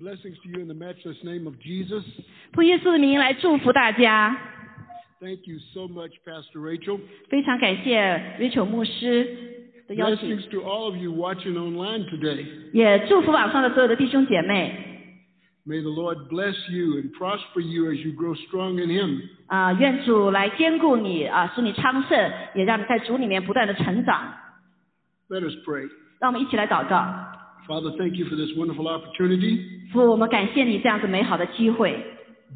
[0.00, 2.02] blessings to you in the matchless name of Jesus.
[2.52, 4.36] 奉耶稣的名来祝福大家，
[5.20, 7.00] Thank you so much, Pastor Rachel.
[7.28, 9.24] 非常感谢 Rachel 牧师
[9.88, 12.44] 的邀请， Blessings to all of you watching online today.
[12.72, 14.88] 也祝福网上的所有的弟兄姐妹
[15.64, 19.20] May the Lord bless you and prosper you as you grow strong in Him.
[19.46, 24.34] 啊、愿主来兼顾你啊、使你昌盛，也让你在主里面不断的成长。
[25.28, 25.88] Let us pray.
[26.18, 26.98] 让我们一起来祷告，
[27.66, 29.88] Father, thank you for this wonderful opportunity.
[29.92, 32.04] 父，我们感谢你这样子美好的机会，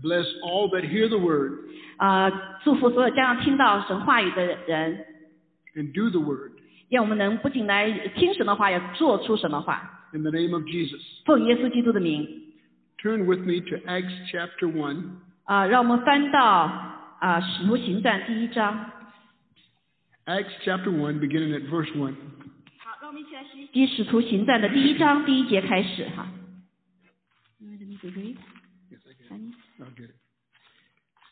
[0.02, 1.52] Bless all that hear the word
[1.96, 2.30] 啊、
[2.62, 5.06] 祝福所有将要听到神话语的人，
[5.74, 6.52] and do the word.
[6.90, 10.08] 愿我们能不仅来听神的话，也做出神的话。
[10.12, 11.00] In the name of Jesus.
[11.24, 12.28] 奉耶稣基督的名，
[13.02, 15.04] Turn with me to Acts chapter 1.
[15.44, 16.42] 啊、让我们翻到
[17.20, 18.90] 啊、使徒行传第一章。
[20.26, 22.14] Acts chapter 1, beginning at verse 1.
[23.11, 26.31] 好，让我们一起来学习《使徒行传》的第一章第一节开始哈。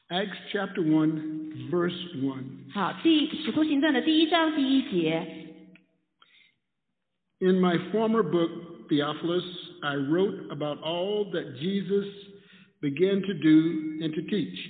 [0.10, 2.44] Acts chapter one, verse one.
[2.74, 5.26] 好，第《使徒行传》的第一章第一节。
[7.40, 8.50] In my former book,
[8.90, 9.46] Theophilus,
[9.82, 12.08] I wrote about all that Jesus
[12.82, 14.70] began to do and to teach.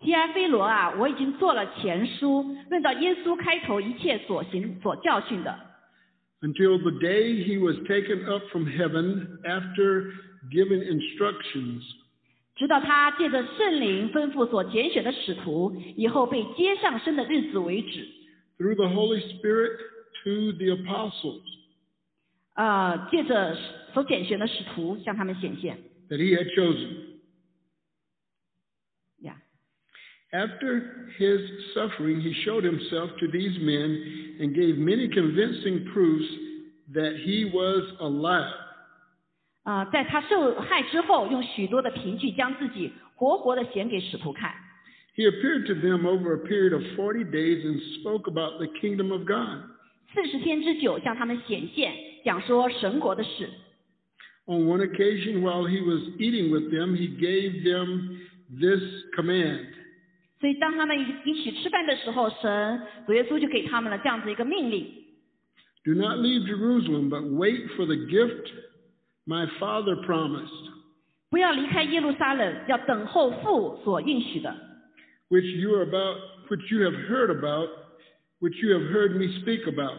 [0.00, 5.67] 提阿非罗啊，我已经做了前书，论到耶稣开头一切所行所教训的，
[6.41, 10.11] until the day he was taken up from heaven after
[10.51, 11.81] giving instructions
[12.55, 18.07] 直到他借着圣灵吩咐所拣选的使徒，以后被接上升的日子为止。
[18.59, 19.71] through the Holy Spirit
[20.23, 21.41] to the apostles
[22.53, 23.57] 呃，借着
[23.93, 25.77] 所拣选的使徒向他们显现。
[26.09, 27.06] that he had chosen.
[30.31, 31.41] After his
[31.75, 36.25] suffering, he showed himself to these men and gave many convincing proofs
[36.93, 38.51] that he was alive.
[39.63, 44.51] 啊、在他受害之后，用许多的凭据将自己活活的显给使徒看。
[45.15, 49.11] He appeared to them over a period of 40 days and spoke about the kingdom
[49.11, 49.61] of God.
[50.13, 51.93] 四十天之久向他们显现，
[52.25, 53.47] 讲说神国的事。
[54.45, 58.17] On one occasion, while he was eating with them, he gave them
[58.59, 58.81] this
[59.15, 59.67] command
[60.39, 64.85] 所以当他们一一起吃饭的时候，神主耶稣就给他们了这样子一个命令：
[65.85, 68.51] Do not leave Jerusalem, but wait for the gift
[69.25, 70.71] my father promised,
[71.29, 74.53] 不要离开耶路撒冷，要等候父所应许的，
[75.29, 76.17] which you are about,
[76.49, 77.69] which you have heard about,
[78.41, 79.97] which you have heard me speak about.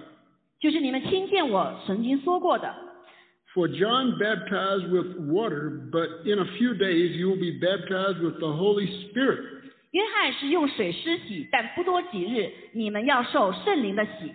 [0.61, 2.75] 就是你们听见我曾经说过的。
[3.55, 8.39] For John baptized with water, but in a few days you will be baptized with
[8.41, 9.58] the Holy Spirit.
[9.93, 14.35] 约翰是用水施洗，但不多几日，你们要受圣灵的洗。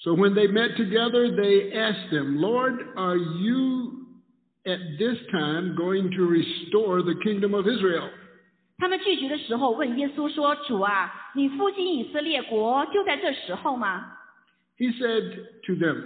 [0.00, 4.06] So when they met together, they asked him, Lord, are you
[4.64, 8.08] at this time going to restore the kingdom of Israel?
[8.78, 14.06] 他们聚集的时候问耶稣说：“主啊，你复兴以色列国就在这时候吗
[14.78, 15.34] He said
[15.66, 16.04] to them,？”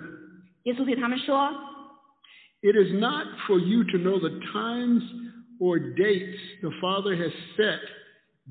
[0.63, 1.53] 耶稣对他们说
[2.63, 5.03] It is not for you to know the times
[5.59, 7.81] or dates the Father has set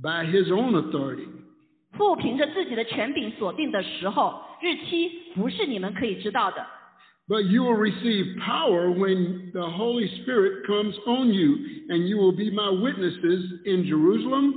[0.01, 1.27] by his own authority.
[1.97, 6.65] 父凭着自己的权柄所定的时候、日期，不是你们可以知道的。
[7.27, 12.31] But you will receive power when the Holy Spirit comes on you, and you will
[12.31, 14.53] be my witnesses in Jerusalem,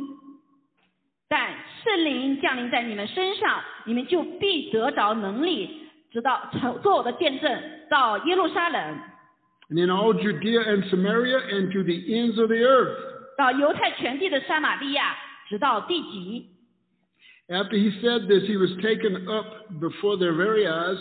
[1.28, 1.54] 但
[1.84, 5.70] 圣灵降临在你们身上，你们就必得着能力，
[6.10, 8.98] 直到成做我的见证，到耶路撒冷，
[9.70, 12.96] and in all Judea and Samaria, and to the ends of the earth.
[13.36, 15.16] 到犹太全地的撒玛利亚，
[15.48, 16.50] 直到地极。
[17.48, 20.98] After he said this, he was taken up before their very eyes,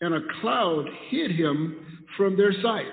[0.00, 1.74] and a cloud hid him
[2.16, 2.92] from their sight.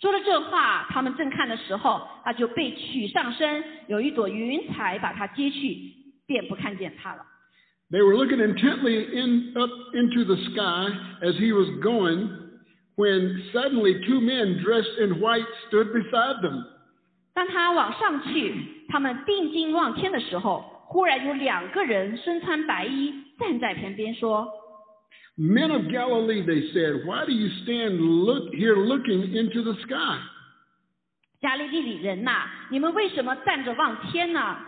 [0.00, 5.92] 说了这话，他们正看的时候，他就被取上身，有一朵云彩把他接去，
[6.26, 7.24] 便不看见他了。
[7.90, 10.90] They were looking intently in, up into the sky
[11.22, 12.28] as he was going,
[12.96, 16.64] when suddenly two men dressed in white stood beside them.
[17.34, 18.54] 当他往上去，
[18.88, 24.48] 他们定睛望天的时候，忽然有两个人身穿白衣站在旁边说
[25.38, 30.18] Men of Galilee, they said, why do you stand look, here looking into the sky?：“
[31.40, 34.58] 加利利里人呐、你们为什么站着望天呢？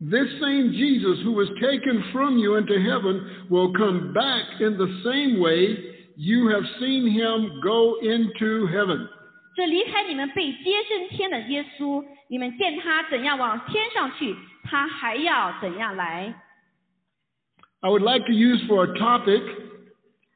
[0.00, 3.20] This same Jesus who was taken from you into heaven
[3.50, 5.76] will come back in the same way
[6.16, 9.08] you have seen him go into heaven.
[9.56, 16.34] 这离开你们被接升天的耶稣，你们见他怎样往天上去，他还要怎样来。
[17.80, 19.42] I would like to use for a topic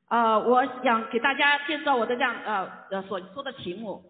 [0.08, 4.02] 呃，我想给大家介绍我的这样呃呃所说的题目，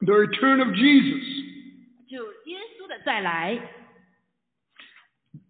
[0.00, 1.44] the return of Jesus.
[2.08, 3.60] 就耶稣的再来。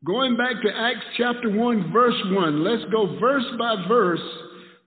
[0.05, 4.23] Going back to Acts chapter 1, verse 1, let's go verse by verse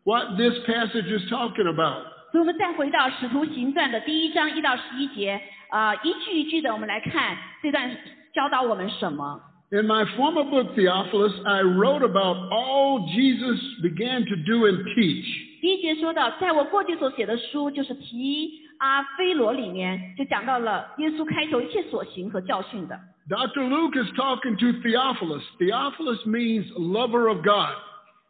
[0.03, 2.05] what this passage is talking about.
[2.35, 7.91] 所以，我们再回到《使徒行传》的第一章一到十一节，啊、一句一句的，我们来看这段
[8.33, 9.41] 教导我们什么。
[9.71, 15.25] In my former book, Theophilus, I wrote about all Jesus began to do and teach.
[15.61, 22.99] 第一节说到，在我过去所写的书，就是提阿非罗里面，就讲到了耶稣开头一切所行和教训的。
[23.29, 23.69] Dr.
[23.69, 25.43] Luke is talking to Theophilus.
[25.59, 27.75] Theophilus means lover of God.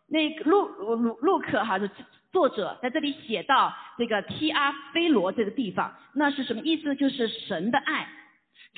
[0.09, 1.89] 那个路路路克哈的
[2.32, 6.94] 作者在这里写到这个提阿非罗这个地方，那是什么意思？
[6.94, 8.06] 就是神的爱。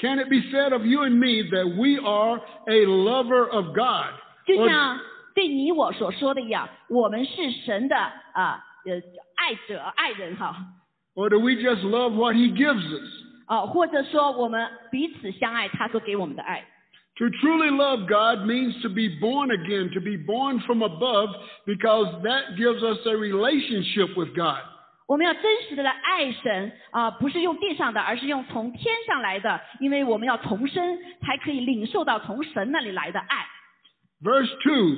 [0.00, 4.14] Can it be said of you and me that we are a lover of God?
[4.46, 5.00] 就像
[5.34, 8.94] 对你我所说的一样，我们是神的啊呃
[9.36, 10.54] 爱者爱人哈
[11.14, 13.24] ，or do we just love what he gives us?
[13.48, 16.64] 哦、或者说我们彼此相爱，他所给我们的爱。
[17.17, 21.29] To truly love God means to be born again, to be born from above,
[21.65, 24.59] because that gives us a relationship with God.
[25.05, 33.45] 我们要真实的来爱神啊、不是用地上的，而是用从天上来的，因为我们要重生，才可以领受到从神那里来的爱
[34.23, 34.97] Verse 2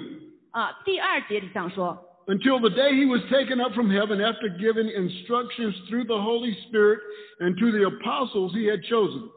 [0.52, 1.98] 啊、第二节里这样说，
[2.28, 6.54] Until the day he was taken up from heaven after giving instructions through the Holy
[6.68, 7.00] Spirit
[7.40, 9.30] and to the apostles he had chosen.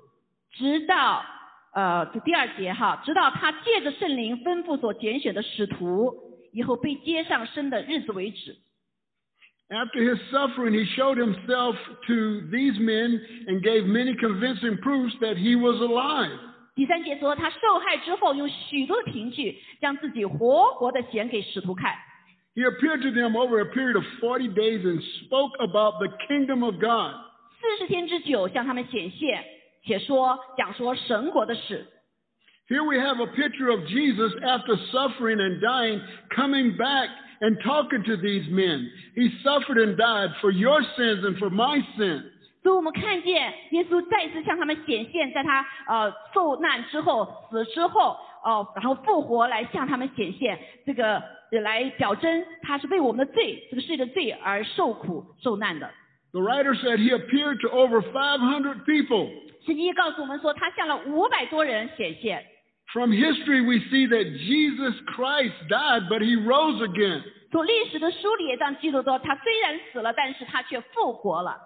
[0.56, 1.24] 直到
[1.73, 6.13] 呃这第二节哈，直到他借着圣灵吩咐所拣选的使徒，
[6.51, 8.55] 以后被接上升的日子为止。
[9.69, 11.75] After his suffering, he showed himself
[12.05, 16.37] to these men and gave many convincing proofs that he was alive.
[16.75, 21.95] 第三节说，他受害之后，用许多的凭据，将自己活活的显给使徒看。
[22.55, 26.75] He appeared to them over a period of forty days and spoke about the kingdom of
[26.75, 27.15] God.
[27.59, 29.43] 四十天之久向他们显现，
[29.85, 31.85] 且说讲说神国的事。
[32.69, 36.01] Here we have a picture of Jesus after suffering and dying,
[36.33, 37.09] coming back
[37.41, 38.89] and talking to these men.
[39.15, 42.23] He suffered and died for your sins and for my sins.
[42.63, 51.21] 所以我们看见耶稣再次向他们显现，在他呃受难之后、死之后，哦、然后复活来向他们显现，这个
[51.51, 55.91] 呃来表征他是为我们的罪，这个世界的罪而受苦受难的。
[56.32, 59.30] The writer said he appeared to over 500 people.
[59.64, 62.44] 圣经也告诉我们说，他向了五百多人显现。
[62.92, 67.22] From history, we see that Jesus Christ died, but he rose again.
[67.50, 71.56] 从历史的书里也这样记录说，他虽然死了，但是他却复活了。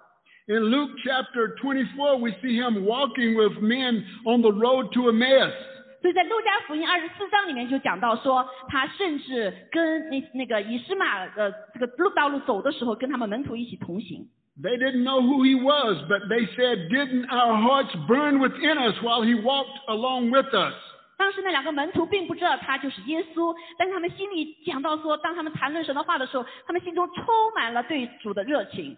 [0.47, 5.53] In Luke chapter 24, we see him walking with men on the road to Emmaus.
[6.01, 14.27] 所以在路加福音二十四章里面就讲到说，他甚至跟那那个以斯玛的这个路道路走的时候，跟他们门徒一起同行。
[14.61, 18.93] They didn't know who he was, but they said, Didn't our hearts burn within us
[19.01, 20.75] while he walked along with us?
[21.17, 27.25] 当时那两个门徒并不知道他就是耶稣，但是他们心里讲到说，当他们谈论神的话的时候，他们心中充
[27.55, 28.95] 满了对主的热情。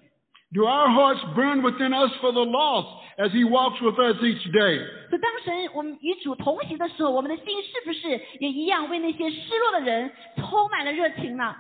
[0.54, 4.52] Do our hearts burn within us for the lost as he walks with us each
[4.52, 4.80] day?
[5.10, 8.10] 所以当神我们与主同行的时候，我们的心是不是
[8.40, 11.56] 也一样为那些失落的人充满了热情呢？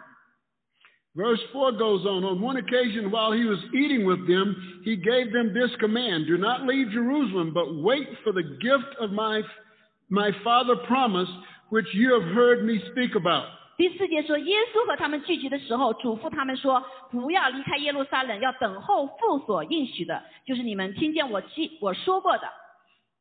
[1.16, 5.31] Verse 4 goes on On one occasion, while he was eating with them, he gave
[5.31, 9.42] them this command Do not leave Jerusalem, but wait for the gift of my,
[10.09, 11.31] my Father promised,
[11.69, 13.45] which you have heard me speak about.
[13.78, 16.81] 第四节说，耶稣和他们聚集的时候，嘱咐他们说，
[17.12, 22.44] 不要离开耶路撒冷，要等候父所应许的，就是你们听见我记我说过的。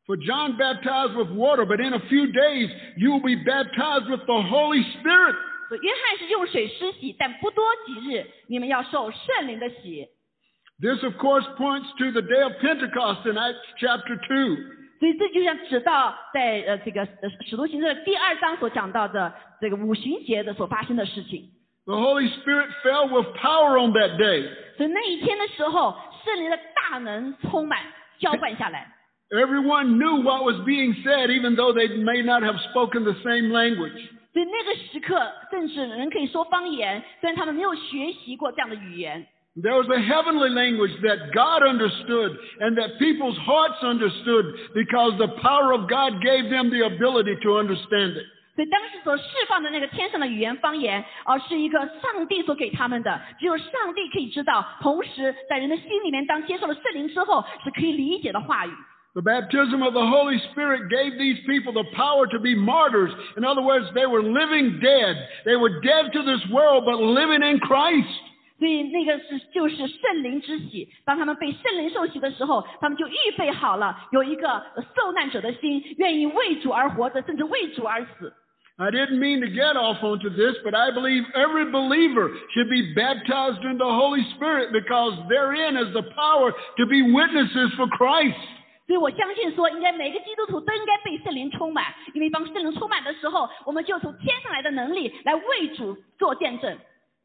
[0.06, 4.26] For John baptized with water, but in a few days you will be baptized with
[4.26, 5.34] the Holy Spirit.
[5.77, 10.07] 约翰是用水施洗，但不多几日，你们要受圣灵的洗。
[10.81, 14.55] This, of course, points to the day of Pentecost in Acts chapter two.
[14.99, 21.51] 所以这就像指到在呃这个呃使徒行传的第二章所讲到的这个五旬节的所发生的事情。
[21.85, 24.49] The Holy Spirit fell with power on that day.
[24.77, 27.79] 所以那一天的时候，圣灵的大能充满
[28.19, 28.93] 浇灌下来
[29.29, 33.99] ，Everyone knew what was being said, even though they may not have spoken the same language.
[34.39, 35.19] 所以那个时刻，
[35.51, 39.27] 甚至人可以说方言，虽然他们没有学习过这样的语言。
[39.61, 45.73] There was a heavenly language that God understood and that people's hearts understood because the power
[45.73, 48.27] of God gave them the ability to understand it.
[48.55, 54.65] 所以当时所释放的那个天上的语言方言，而、是一个上帝所给他们的，只有上帝可以知道。
[54.79, 58.71] 同时，在人的心里面，当接受了圣灵之后，是可以理解的话语。
[59.18, 63.12] The baptism of the Holy Spirit gave these people the power to be martyrs.
[63.36, 65.16] In other words, they were living dead.
[65.44, 68.10] They were dead to this world, but living in Christ.
[68.58, 70.88] 所以那个是就是圣灵之喜。
[71.04, 74.62] 当他们被圣灵受洗的时候，他们就预备好了有一个
[74.96, 78.32] 受难者的心，愿意为主而活着，甚至为主而死。
[78.76, 82.94] I didn't mean to get off onto this, but I believe every believer should be
[82.94, 88.34] baptized in the Holy Spirit because therein is the power to be witnesses for Christ.
[88.88, 96.76] 所以我相信说，应该每个基督徒都应该被圣灵充满，因为当圣灵充满的时候，我们就从天上来的能力来为主做见证。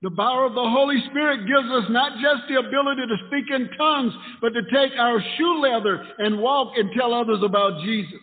[0.01, 3.67] The power of the Holy Spirit gives us not just the ability to speak in
[3.75, 8.21] tongues, but to take our shoe leather and walk and tell others about Jesus.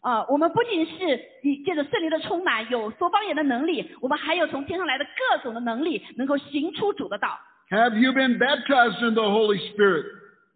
[0.00, 7.38] 啊、我们不仅是以借着圣灵的充满，有说方言的能力，我们还有从天上来的各种的能力，能够行出主的道。
[7.70, 10.06] Have you been baptized in the Holy Spirit?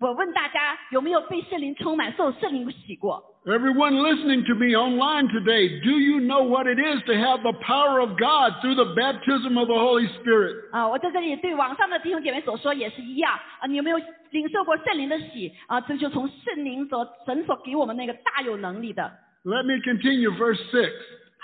[0.01, 3.23] 我问大家有没有被圣灵充满、受圣灵洗过？
[3.45, 7.53] Everyone listening to me online today, do you know what it is to have the
[7.65, 10.55] power of God through the baptism of the Holy Spirit?
[10.73, 13.99] 啊，我在这里对网上的弟兄姐妹所说也是一样啊，你有没有
[14.31, 15.81] 领受过圣灵的洗啊？
[15.81, 19.13] 这就从圣灵所神所给我们那个大有能力的。
[19.45, 20.91] Let me continue verse 6.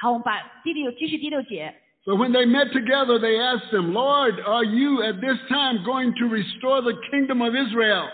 [0.01, 1.75] 好，我们把第六继续第六节。
[2.05, 6.15] So when they met together, they asked him, Lord, are you at this time going
[6.19, 8.09] to restore the kingdom of Israel?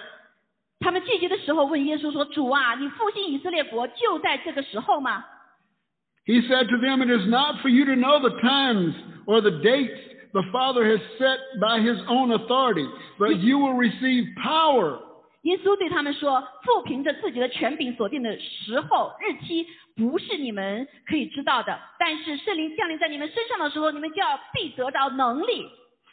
[0.79, 5.25] 他们聚集的时候问耶稣说：“主啊，你复兴以色列国就在这个时候吗？”
[6.25, 8.93] He said to them, It is not for you to know the times
[9.25, 9.98] or the dates
[10.31, 15.00] the Father has set by his own authority, but you will receive power
[15.43, 21.79] 耶稣对他们说：“父凭着自己的权柄所定的时候日期，不是你们可以知道的。
[21.98, 25.65] 但是圣灵降临在你们身上的时候，你们就要必得着能力。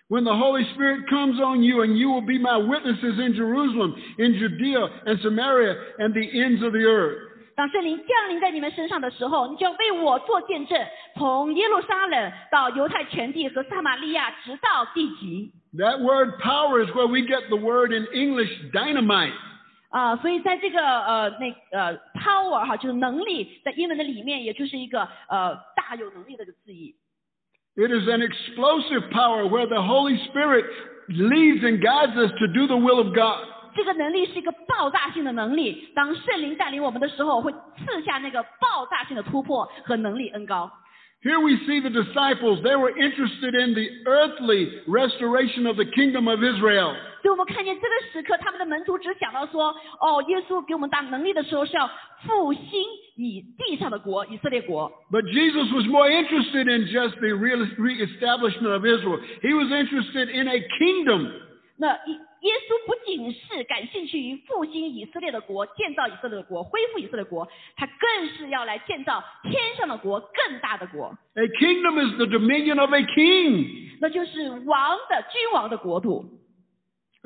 [0.10, 3.96] when the Holy Spirit comes on you, and you will be my witnesses in Jerusalem,
[4.18, 7.30] in Judea and Samaria, and the ends of the earth.
[7.56, 10.80] 当圣灵降临在你们身上的时候，你就要为我做见证，
[11.15, 15.51] 从耶路撒冷到犹太全地和撒玛利亚，直到地极。
[15.77, 19.34] That word power is where we get the word in English dynamite.
[19.89, 26.96] 啊、所以在这个呃那呃 power 哈，就是能力，在英文的里面，也就是一个呃大有能力的一个字义。
[27.75, 30.65] It is an explosive power where the Holy Spirit
[31.08, 33.48] leads and guides us to do the will of God.
[33.74, 40.70] 这个能力是一个爆炸性的能力，当圣灵带领我们的时候，会赐下那个爆炸性的突破和能力恩高。
[41.25, 46.27] Here we see the disciples, they were interested in the earthly restoration of the kingdom
[46.27, 46.96] of Israel.
[47.22, 51.88] 所以我们看见这个时刻，他们的门徒只想到说，哦，耶稣给我们大能力的时候是要
[52.25, 52.63] 复兴
[53.15, 54.91] 以地上的国，以色列国。
[55.12, 59.20] But Jesus was more interested in just the real reestablishment of Israel.
[59.44, 61.32] He was interested in a kingdom.
[61.77, 61.96] 那
[62.40, 73.99] 耶耶稣不仅是感兴趣于复兴以色列的国，建造以色列的国，恢复以色列国，他更是要来建造天上的国，更大的国，A kingdom is the dominion of a king.
[74.00, 76.25] 那就是王的君王的国度。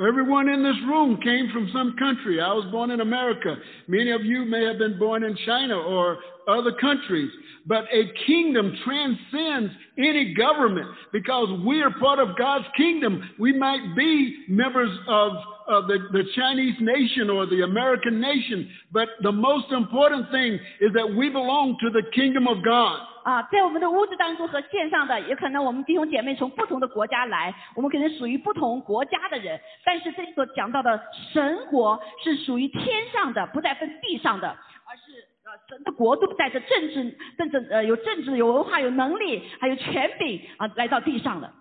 [0.01, 2.41] Everyone in this room came from some country.
[2.41, 3.55] I was born in America.
[3.87, 7.31] Many of you may have been born in China or other countries.
[7.67, 13.29] But a kingdom transcends any government because we are part of God's kingdom.
[13.39, 15.33] We might be members of,
[15.71, 20.93] of the, the Chinese nation or the American nation, but the most important thing is
[20.95, 23.01] that we belong to the kingdom of God.
[23.23, 30.99] 啊，在我们的屋子当中和线上的，也可能我们弟兄姐妹从不同的国家来，我们可能属于不同国家的人，但是这里所讲到的
[31.33, 35.13] 神国是属于天上的，不再分地上的，而是
[35.45, 41.53] 呃神的国度带着政治、政治呃有政治、有文化、有能力，还有权柄啊来到地上的。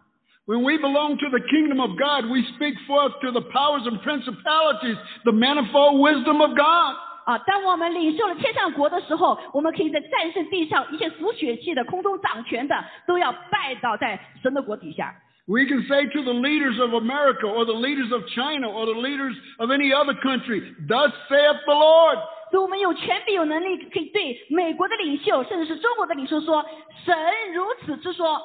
[0.49, 3.99] When we belong to the kingdom of God, we speak forth to the powers and
[4.02, 6.97] principalities the manifold wisdom of God.
[7.25, 15.14] 啊，当我们领受了天上国的时候，我们可以在战胜地上一切属血气的、空中掌权的，都要拜倒在神的国底下。
[15.47, 19.00] We can say to the leaders of America or the leaders of China or the
[19.00, 22.19] leaders of any other country, Thus saith the Lord.
[22.50, 26.64] 所以我们有权柄、有能力，可以对美国的领袖，甚至是中国的领袖说：“
[27.07, 27.16] 神
[27.54, 28.38] 如此之说。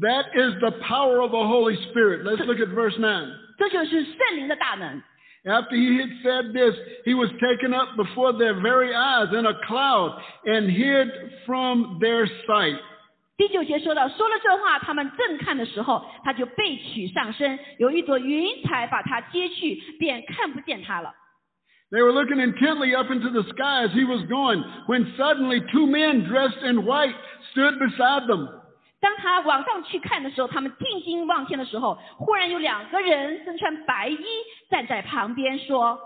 [0.00, 2.24] That is the power of the Holy Spirit.
[2.24, 3.32] Let's look at verse 9.
[3.58, 5.02] ”这就是圣灵的大能。
[5.44, 9.52] After he had said this, he was taken up before their very eyes in a
[9.66, 11.10] cloud and hid
[11.44, 12.78] from their sight.
[13.36, 21.12] 第九节说到，说了这话，他们正看的时候，他就被取上身，有一朵云彩把他接去，便看不见他了。
[21.90, 25.86] They were looking intently up into the sky as he was going, when suddenly two
[25.86, 27.14] men dressed in white
[27.52, 28.48] stood beside them.
[29.00, 34.24] 当他往上去看的时候，他们定睛望天的时候，忽然有两个人身穿白衣
[34.70, 35.98] 站在旁边说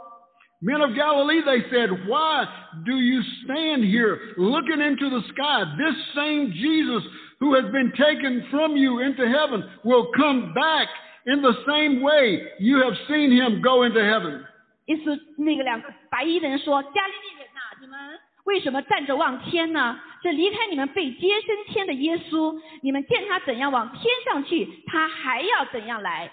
[0.60, 2.46] Men of Galilee, they said, why
[2.84, 5.64] do you stand here looking into the sky?
[5.78, 7.04] This same Jesus
[7.38, 10.88] who has been taken from you into heaven will come back
[11.26, 14.42] In the same way, you have seen him go into heaven.
[14.86, 17.98] 耶稣那个两个白衣人说：“加利利人呐、你们
[18.44, 20.00] 为什么站着望天呢？
[20.22, 26.30] 这离开你们被接升天的耶稣，你们见他怎样往天上去，他还要怎样来。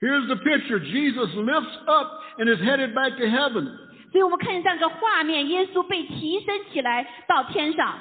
[0.00, 0.78] Here's the picture.
[0.78, 2.08] Jesus lifts up
[2.38, 3.66] and is headed back to heaven.
[4.12, 7.98] 所以我们看见这样一个画面，耶稣被提升起来到天上。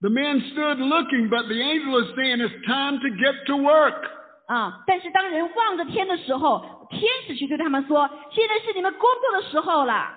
[0.00, 4.10] The men stood looking, but the angel is saying it's time to get to work.
[4.48, 4.82] 啊！
[4.86, 10.12] 但是当人望着天的时候，天使却对他们说：“现在是你们工作的时候了。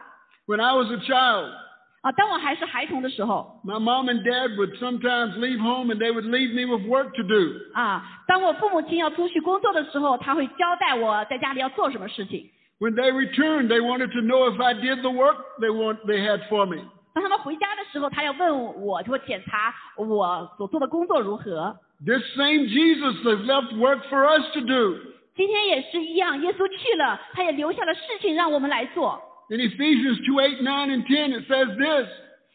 [0.48, 1.61] When I was a child, ”
[2.02, 2.12] 啊！
[2.12, 7.12] 当我还是孩童的时候， my mom and dad would sometimes leave home and they would leave me with work
[7.16, 7.54] to do.
[7.74, 12.50] 啊，当我父母亲要出去工作的时候，他会交代我在家里要做什么事情。
[12.80, 16.24] When they returned, they wanted to know if I did the work they want they
[16.24, 16.84] had for me.
[17.14, 21.76] 当他们回家的时候，他要问我，就会检查我所做的工作如何。
[22.06, 24.98] This same Jesus has left work for us to do.
[25.36, 29.20] 今天也是一样，耶稣去了，他也留下了事情让我们来做。
[29.52, 32.08] In Ephesians 2 8, 9, and 10, it says this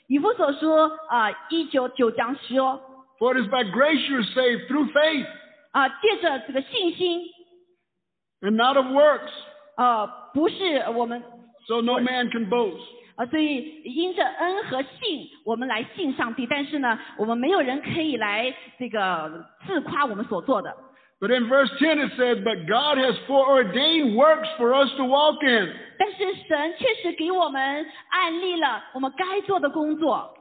[0.08, 2.80] 以弗所说啊，一九九章说
[3.18, 5.26] For it is by grace you're saved through faith,
[5.70, 7.22] 啊，借着这个信心，
[8.42, 9.30] and not of works,
[9.76, 11.22] 呃，不是我们
[11.66, 12.82] so no man can boast.
[13.14, 16.46] 啊，所以因着恩和信，我们来信上帝。
[16.46, 20.74] 但是呢，我们没有人可以来这个自夸我们所做的。
[21.20, 25.36] But in verse 10 it says, But God has foreordained works for us to walk
[25.42, 25.72] in.
[25.98, 30.34] 但是神确实给我们安利了我们该做的工作。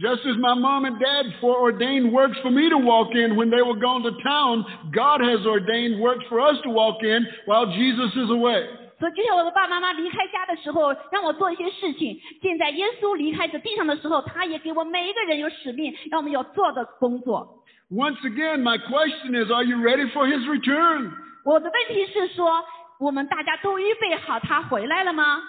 [0.00, 3.60] Just as my mom and dad foreordained works for me to walk in when they
[3.60, 8.10] were gone to town, God has ordained works for us to walk in while Jesus
[8.16, 8.68] is away.
[8.99, 17.63] 所以，就像我的爸爸妈妈离开家的时候，让我做一些事情；现在耶稣离开这地上的时候，他也给我每一个人有使命，让我们有做的工作。
[17.91, 21.11] Once again, my question is, are you ready for his return?
[21.45, 22.63] 我的问题是说，
[22.99, 25.41] 我们大家都预备好他回来了吗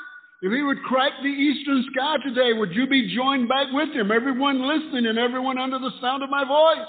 [0.43, 4.13] ？If he would crack the eastern sky today, would you be joined back with him?
[4.13, 6.87] Everyone listening and everyone under the sound of my voice.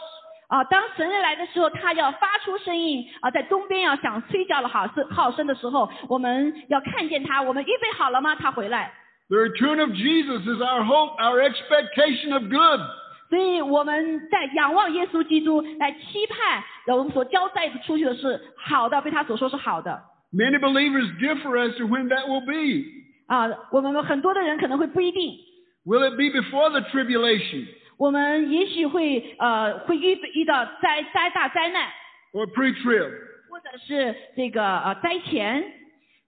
[0.50, 7.40] 啊，当神人来的时候，他要发出声音啊，在东边要响吹角了好声号声的时候，我们要看见他。
[7.42, 8.36] 我们预备好了吗？
[8.36, 8.92] 他回来。
[9.30, 12.82] The return of Jesus is our hope, our expectation of good.
[13.30, 16.64] 所以我们在仰望耶稣基督，来期盼
[16.98, 20.02] 我们所交代出去的是好的，被他所说是好的。
[20.34, 22.86] Many believers differ as to when that will be.
[23.28, 25.38] 啊，我们很多的人可能会不一定
[25.86, 27.68] ，Will it be before the tribulation
[28.00, 31.90] 我们也许会呃会遇遇到灾灾大灾难
[32.32, 33.12] ，or pre-trib?
[33.50, 35.62] 或者是这个呃灾前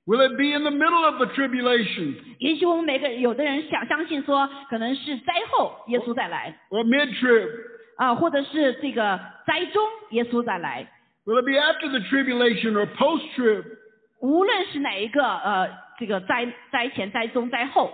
[0.05, 7.47] ，Will it be in the middle of the tribulation 也许我们每个有的人想相信说可能是灾后耶稣再来 or mid-trib?
[7.95, 10.85] 啊，或者是这个灾中耶稣再来
[11.25, 13.63] ，Will it be after the tribulation or post-trib?
[14.19, 17.93] 无论是哪一个呃这个灾灾前、灾中、灾后。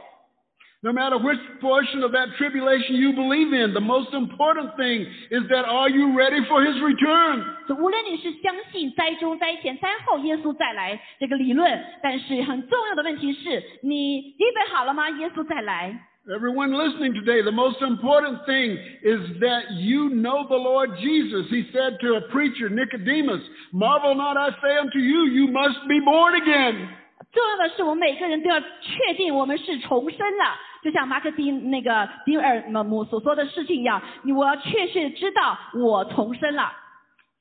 [0.84, 5.46] No matter which portion of that tribulation you believe in, the most important thing is
[5.48, 7.44] that are you ready for his return?
[7.68, 15.08] 所以无论你是相信灾中、灾前、灾后耶稣再来这个理论，但是很重要的问题是你预备好了吗？
[15.10, 15.96] 耶稣再来。
[16.28, 21.48] Everyone listening today, the most important thing is that you know the Lord Jesus.
[21.48, 26.00] He said to a preacher, Nicodemus, Marvel not, I say unto you, you must be
[26.00, 26.88] born again.
[27.32, 30.56] 重要的是，我们每个人都要确定我们是重生了，
[30.87, 34.01] 就像马克迪那个迪尔姆所说的事情一样，
[34.33, 36.71] 我要确实知道我重生了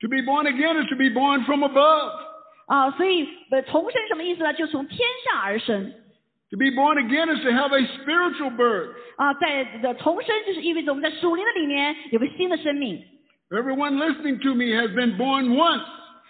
[0.01, 2.11] To be born again is to be born from above.
[2.65, 4.53] 啊，所以呃重生什么意思呢？
[4.53, 5.93] 就从天上而生
[6.49, 8.89] To be born again is to have a spiritual birth.
[9.15, 13.01] 啊，在的重生就是意味着我们在属灵的里面有个新的生命
[13.49, 15.85] Everyone listening to me has been born once,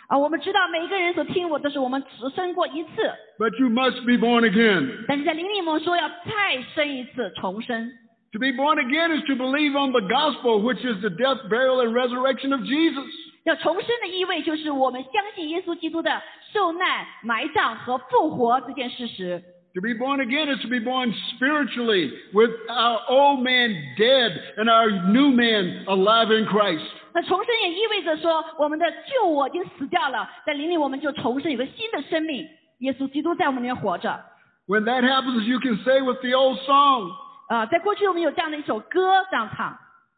[0.08, 0.18] 啊。
[0.18, 2.90] 我们知道每一个人所听我都是我们只生过一次，
[3.38, 5.04] but you must be born again.
[5.08, 7.90] 但是在灵里我们说要再生一次重生。
[8.32, 11.82] To be born again is to believe on the gospel, which is the death, burial,
[11.82, 13.04] and resurrection of Jesus.
[13.44, 19.42] 要重生的意味就是我们相信耶稣基督的受难、埋葬和复活这件事实。
[19.74, 24.68] To be born again is to be born spiritually with our old man dead and
[24.68, 26.84] our new man alive in Christ.
[27.17, 32.47] 那重生也意味着说，我们的旧我已经死掉了，在灵里我们就重生，有个新的生命。
[32.81, 34.23] 耶稣基督在我们里面活着。
[34.67, 37.09] When that happens, you can say with the old song,
[37.49, 39.75] 啊、在过去我们有这样的一首歌这样唱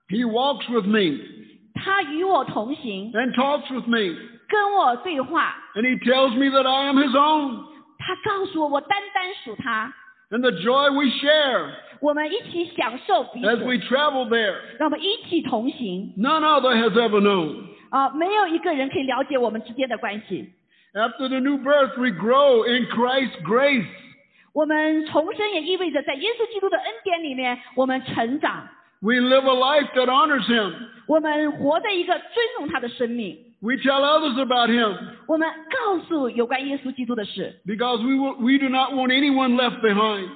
[0.09, 1.23] ：He walks with me
[1.73, 4.13] 他与我同行，and talks with me,
[4.49, 5.55] 跟我对话。
[5.75, 7.63] and He tells me that I am His own.
[7.97, 9.93] 他告诉我，我单单属他。
[10.31, 11.69] And the joy we share
[12.00, 16.12] 我们一起享受彼 as 此， we travel there, 让我们一起同行。
[16.18, 17.56] none other has ever known.
[17.90, 20.52] 啊，没有一个人可以了解我们之间的关系。
[20.94, 23.86] After the new birth, we grow in Christ's grace.
[24.52, 28.68] 我们重生也意味着在耶稣基督的恩典里面，我们成长，
[29.00, 30.72] We live a life that honors Him.
[31.06, 33.36] 我们活在一个尊重他的生命。
[33.60, 34.94] We tell others about Him
[35.26, 40.28] 我们告诉有关耶稣基督的事， because we, will, we do not want anyone left behind.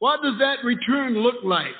[0.00, 1.74] What does that return look like?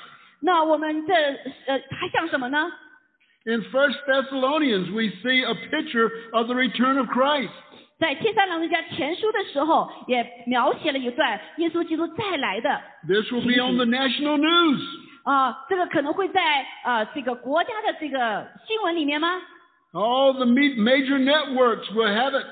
[3.45, 7.51] in 1 Thessalonians, we see a picture of the return of Christ.
[7.99, 12.69] 在《帖撒罗尼迦前书》的时候，也描写了一段耶稣基督再来的。
[13.05, 14.79] This will be on the national news.
[15.23, 19.41] 啊，这个可能会在呃这个国家的这个新闻里面吗
[19.91, 22.45] ？All the major networks will have it.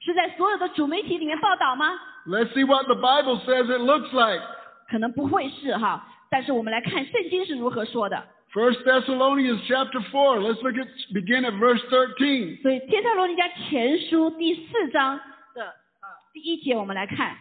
[0.00, 1.98] 是在所有的主媒体里面报道吗？
[2.26, 4.42] Let's see what the Bible says it looks like.
[4.90, 8.22] 可能不会是哈，但是我们来看圣经是如何说的。
[8.54, 10.40] 1 Thessalonians chapter 4.
[10.40, 12.62] Let's look at begin at verse 13.
[12.62, 15.16] 所以帖撒罗尼迦前书第四章
[15.54, 17.36] 的呃第一节，我们来看。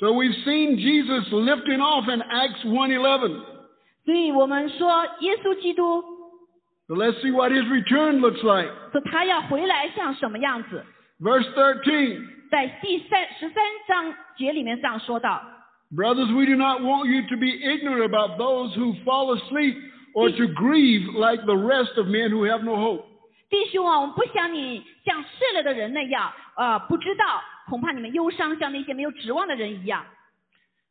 [0.00, 3.40] So we've seen Jesus lifting off in Acts 1:11.
[4.04, 6.02] 所以我们说耶稣基督
[6.88, 8.70] So let's see what his return looks like.
[8.92, 10.84] 说他要回来像什么样子，
[11.22, 12.26] Verse 13.
[12.50, 15.42] 在第三十三章节里面这样说到。
[15.94, 19.76] Brothers, we do not want you to be ignorant about those who fall asleep
[20.14, 23.04] or to grieve like the rest of men who have no hope.
[23.50, 30.04] 弟兄啊，我们不想你像睡了的人那样，呃，不知道，恐怕你们忧伤，像那些没有指望的人一样。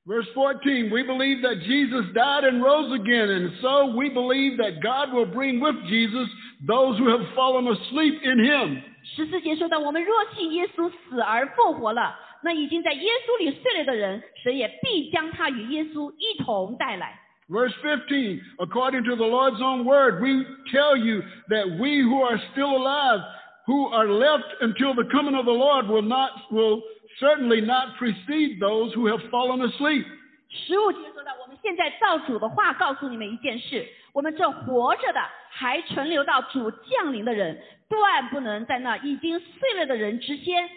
[0.08, 4.82] Verse 14, we believe that Jesus died and rose again, and so we believe that
[4.82, 6.30] God will bring with Jesus
[6.66, 8.82] those who have fallen asleep in him.
[9.04, 17.20] 十四节说到，我们若信耶稣死而复活了，那已经在耶稣里睡了的人，神也必将他与耶稣一同带来。
[17.50, 22.38] Verse 15, according to the Lord's own word, we tell you that we who are
[22.52, 23.22] still alive,
[23.66, 26.82] who are left until the coming of the Lord, will not, will
[27.22, 30.06] certainly not precede those who have fallen asleep.
[30.50, 35.21] 十五节说到，我们现在照主的话告诉你们一件事： 我们这活着的，
[35.51, 40.69] 还存留到主降临的人，断不能在那已经碎了的人之间。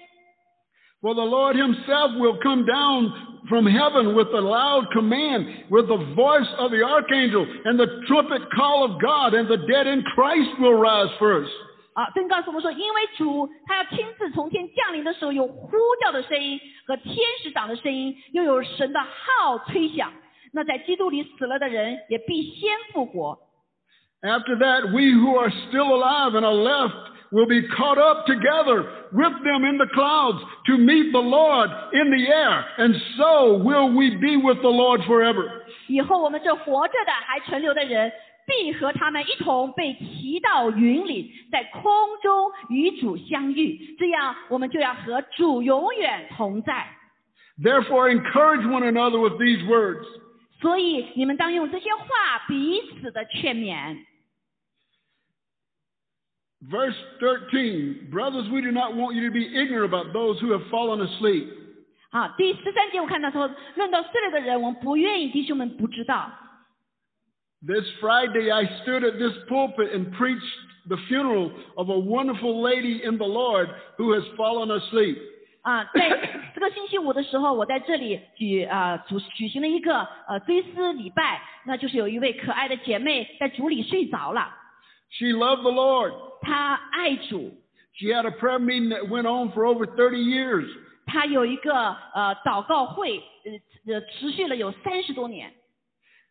[1.01, 3.11] For the Lord himself will come down
[3.47, 8.49] from heaven with a loud command, with the voice of the archangel, and the trumpet
[8.49, 11.51] call of God, and the dead in Christ will rise first.
[11.93, 20.11] 啊，圣经告诉我们说，因为主他要亲自从天降临的时候，有呼叫的声音和天使长的声音，又有神的号吹响。
[20.54, 23.38] 那在基督里死了的人，也必先复活。
[24.22, 28.84] After that, we who are still alive and are left will be caught up together
[29.12, 33.88] with them in the clouds to meet the Lord in the air, and so will
[33.88, 35.48] we be with the Lord forever.
[35.86, 38.12] 以后我们这活着的还存留的人，
[38.46, 41.82] 必和他们一同被提到云里，在空
[42.22, 43.96] 中与主相遇。
[43.98, 46.86] 这样，我们就要和主永远同在。
[47.62, 50.04] Therefore, encourage one another with these words.
[50.64, 52.06] 所以，你们当用这些话
[52.46, 54.04] 彼此的劝勉。
[56.62, 60.68] Verse 13 Brothers, we do not want you to be ignorant about those who have
[60.68, 61.48] fallen asleep.
[62.10, 66.30] 啊，第十三节我看到说，论到睡了的人，我们不愿意弟兄们不知道。
[67.66, 70.40] This Friday, I stood at this pulpit and preached
[70.88, 75.18] the funeral of a wonderful lady in the Lord who has fallen asleep.
[75.65, 76.09] 啊，在
[76.53, 84.53] 这个星期五的时候，我在这里举啊主举行了一个呃追思礼拜，那就是有一位可爱的姐妹在主里睡着了
[85.09, 86.13] ，She loved the Lord.
[86.41, 87.51] 她爱主
[87.95, 90.67] ，She had a prayer meeting that went on for over thirty years.
[91.07, 91.73] 她有一个
[92.13, 95.51] 呃祷告会，呃呃持续了有三十多年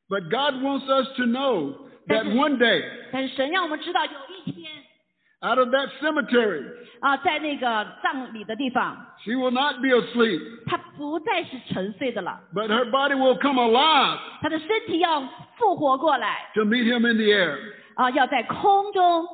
[0.08, 1.74] ，But God wants us to know
[2.06, 4.33] that one day, 但是神让我们知道有一天
[5.43, 6.63] out of that cemetery,
[6.99, 15.21] 啊，在那个葬礼的地方， she will not be asleep, 她不再是沉睡的了， but her body will come alive 她的身体要
[15.57, 17.57] 复活过来 to meet him in the air.
[17.95, 19.25] 啊，要在空中。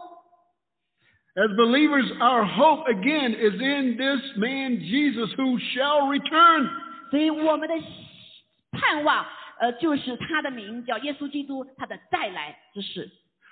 [1.37, 6.69] As believers, our hope again is in this man Jesus who shall return.
[7.11, 7.75] 所以我们的
[8.71, 9.25] 盼望，
[9.59, 13.09] 呃，就是他的名叫耶稣基督，他的再来之事。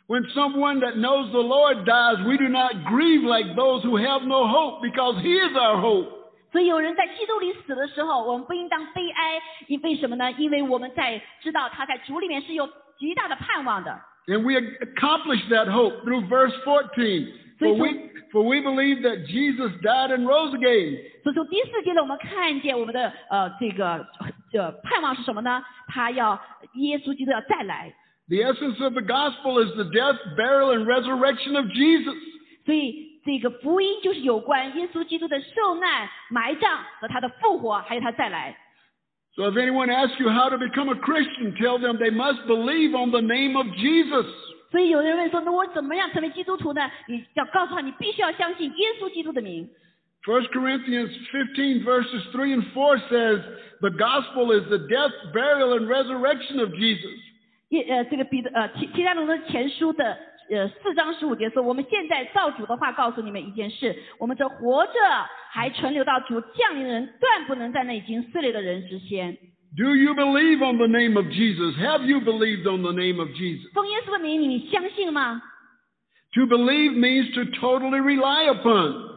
[0.07, 4.23] When someone that knows the Lord dies, we do not grieve like those who have
[4.27, 6.09] no hope because he is our hope.
[6.51, 10.31] 所以有人在基督里死的时候，我们不应当悲哀，因为什么呢？
[10.33, 12.67] 因为我们在知道他在主里面是有
[12.99, 13.97] 极大的盼望的。
[14.27, 17.27] And we accomplish that hope through verse 14.
[17.59, 20.99] For we, for we believe that Jesus died and rose again.
[21.23, 24.05] 所以从第四节呢，我们看见我们的呃这个
[24.51, 25.63] 这盼望是什么呢？
[25.87, 26.39] 他要
[26.73, 27.93] 耶稣基督要再来。
[28.29, 32.15] The essence of the gospel is the death, burial, and resurrection of Jesus.
[32.65, 38.57] 所以这个福音就是有关耶稣基督的受难、埋葬和他的复活，还有他再来。
[39.35, 42.95] So if anyone asks you how to become a Christian, tell them they must believe
[42.95, 44.25] on the name of Jesus.
[44.71, 46.89] 所以有人问说，那我怎么样成为基督徒呢？
[47.07, 49.69] 你要告诉他，你必须要相信耶稣基督的名。
[50.25, 53.41] 1 Corinthians 15 verses 3 and 4 says,
[53.81, 57.19] the gospel is the death, burial, and resurrection of Jesus.
[57.70, 60.16] 耶呃，这个彼得呃提提加罗的前书的
[60.50, 64.92] 呃四章十五节说，我们现在照主的话告诉你们一件事：我们这活着
[65.50, 69.36] 还存留到主降临的人，断不能在那已经撕裂的人之先。
[69.76, 71.76] Do you believe on the name of Jesus?
[71.76, 73.70] Have you believed on the name of Jesus?
[73.74, 75.42] 奉耶稣的名，你相信吗
[76.32, 79.08] ？To believe means to totally rely upon.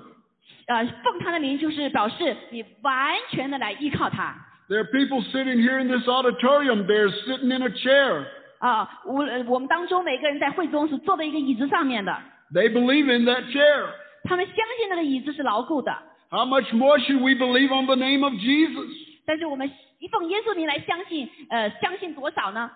[0.68, 4.36] 呃，奉他的名就是表示你完全的来依靠他
[4.68, 8.26] There are people sitting here in this auditorium, they're sitting in a chair.
[8.61, 8.89] 啊。
[9.05, 12.17] 无呃我们当中每个人在会中是坐在一个椅子上面的，
[12.53, 13.87] They believe in that chair.
[14.25, 15.93] 他们相信那个椅子是牢固的。
[16.31, 18.89] How much more should we believe on the name of Jesus?
[19.25, 22.71] 但是我们一奉耶稣名来相信，呃，相信多少呢？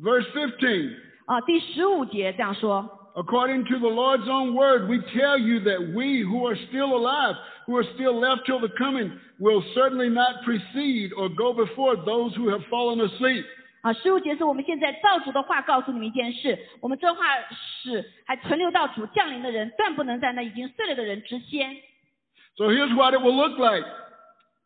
[0.00, 0.96] Verse 15.
[1.26, 2.98] 啊，第十五节这样说。
[3.14, 7.36] According to the Lord's own word, we tell you that we who are still alive,
[7.66, 12.34] who are still left till the coming, will certainly not precede or go before those
[12.34, 13.44] who have fallen asleep.
[13.87, 17.21] 啊，十五节是我们现在造主的话告诉你们一件事，我们这话
[17.81, 21.73] 使还存留到主降临的人，断不能在那已经碎了的人之先。
[22.57, 23.87] So here's what it will look like.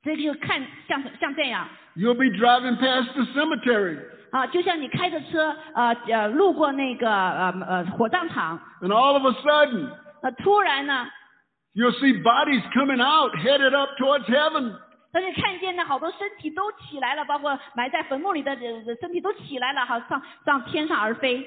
[0.02, 4.00] 这个就看像像这样 You'll be driving past the cemetery,
[4.32, 9.88] 啊，就像你开着车呃呃路过那个呃呃火葬场，and all of a sudden,
[10.24, 11.08] 呃突然呢
[11.76, 14.74] ，you'll see bodies coming out, headed up towards heaven.
[15.13, 21.47] 但是看见呢好多身体都起来了，包括埋在坟墓里的人身体都起来了，好上上天上而飞。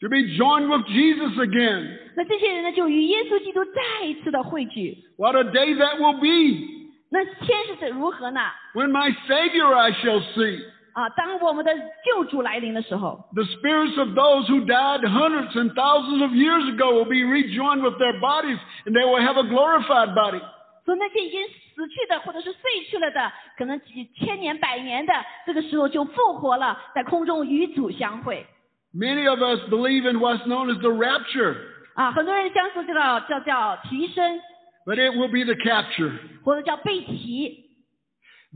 [0.00, 1.86] To be joined with Jesus again.
[2.16, 4.96] 那这些人呢就与耶稣基督再一次的汇聚。
[5.16, 8.40] What a day that will be 那天是怎如何呢？
[8.74, 10.58] when my Savior I shall see.
[10.94, 11.72] 啊，当我们的
[12.04, 17.82] 救主来临的时候， The spirits of those who died hundreds and thousands of years ago will be rejoined
[17.82, 20.40] with their bodies, and they will have a glorified body.
[20.89, 25.13] 说那些已经死去的或者是睡去了的，可能几千年、百年的，
[25.45, 28.43] 这个时候就复活了，在空中与主相会。
[28.91, 31.55] Many of us believe in what's known as the rapture,
[31.93, 32.99] 啊，很多人相信这个
[33.29, 34.41] 叫叫提升
[34.87, 36.11] ，but it will be the capture.
[36.43, 37.68] 或者叫被提。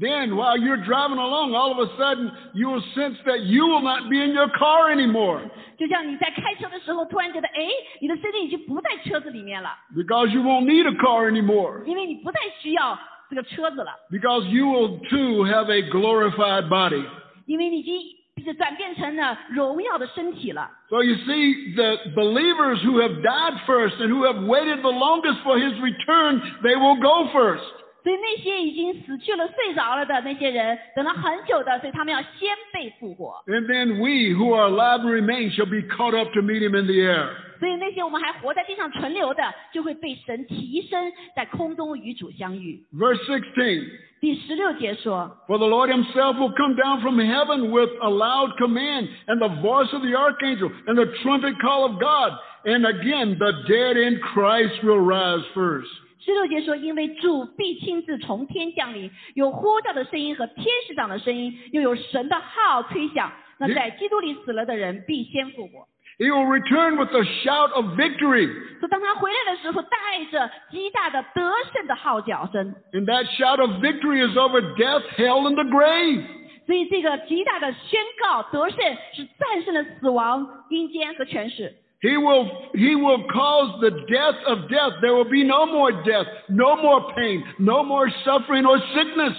[0.01, 3.83] Then, while you're driving along, all of a sudden you will sense that you will
[3.83, 5.41] not be in your car anymore
[5.77, 7.67] 就像你在开车的时候，突然觉得，哎，
[8.01, 12.97] 你的身体已经不在车子里面了， because you won't need a car anymore 因为你不再需要
[13.29, 17.05] 这个车子了， because you will too have a glorified body.
[17.47, 20.71] 因为你已经转变成了荣耀的身体了。
[20.91, 25.41] So you see, the believers who have died first and who have waited the longest
[25.43, 27.65] for his return, they will go first.
[28.03, 33.43] 所以那些已经死去了、睡着了的那些人，等了很久的，所以他们要先被复活。
[33.47, 36.79] And then we who are alive and remain shall be caught up to meet him
[36.79, 37.29] in the air.
[37.59, 39.43] 所以那些我们还活在地上存留的，
[39.73, 42.83] 就会被神提升，在空中与主相遇。
[42.95, 43.85] Verse 16.
[44.21, 49.39] 第十六节说 For the Lord himself will come down from heaven with a loud command and
[49.39, 52.33] the voice of the archangel and the trumpet call of God.
[52.65, 55.91] And again, the dead in Christ will rise first.
[56.24, 63.32] 十六节说，因为主必亲自从天降临，有呼叫的声音和天使长的声音，又有神的号吹响。
[63.60, 65.88] 那在基督里死了的人必先复活。
[66.18, 68.48] He will return with a shout of victory.
[68.80, 72.74] 说当他回来的时候，带着极大的得胜的号角声。
[72.94, 76.24] And that shout of victory is over death, hell, and the grave.
[76.66, 78.78] 所以这个极大的宣告得胜
[79.14, 81.76] 是战胜了死亡、阴间和权势。
[82.03, 85.01] He will, he will cause the death of death.
[85.01, 89.35] There will be no more death, no more pain, no more suffering or sickness.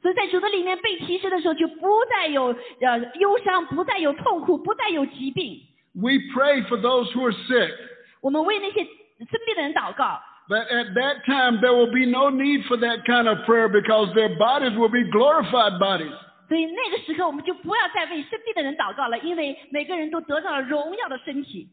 [0.00, 5.60] 所以在主的里面被提升的时候，就不再有呃忧伤，不再有痛苦，不再有疾病。
[5.92, 7.74] We pray for those who are sick.
[8.22, 13.68] 我们为那些生病的人祷告， But at that time, there will be no need for that kind of prayer
[13.68, 16.14] because their bodies will be glorified bodies.
[16.48, 21.68] 所以那个时刻我们就不要再为生病的人祷告了，因为每个人都得到了荣耀的身体。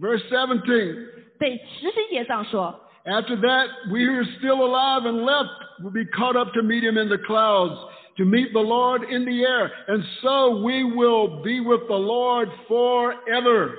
[0.00, 0.96] Verse 17.
[1.38, 5.48] 对十七节上说， After that, we who are still alive and left
[5.80, 7.78] will be caught up to meet him in the clouds,
[8.16, 9.70] to meet the Lord in the air.
[9.86, 13.70] And so we will be with the Lord forever.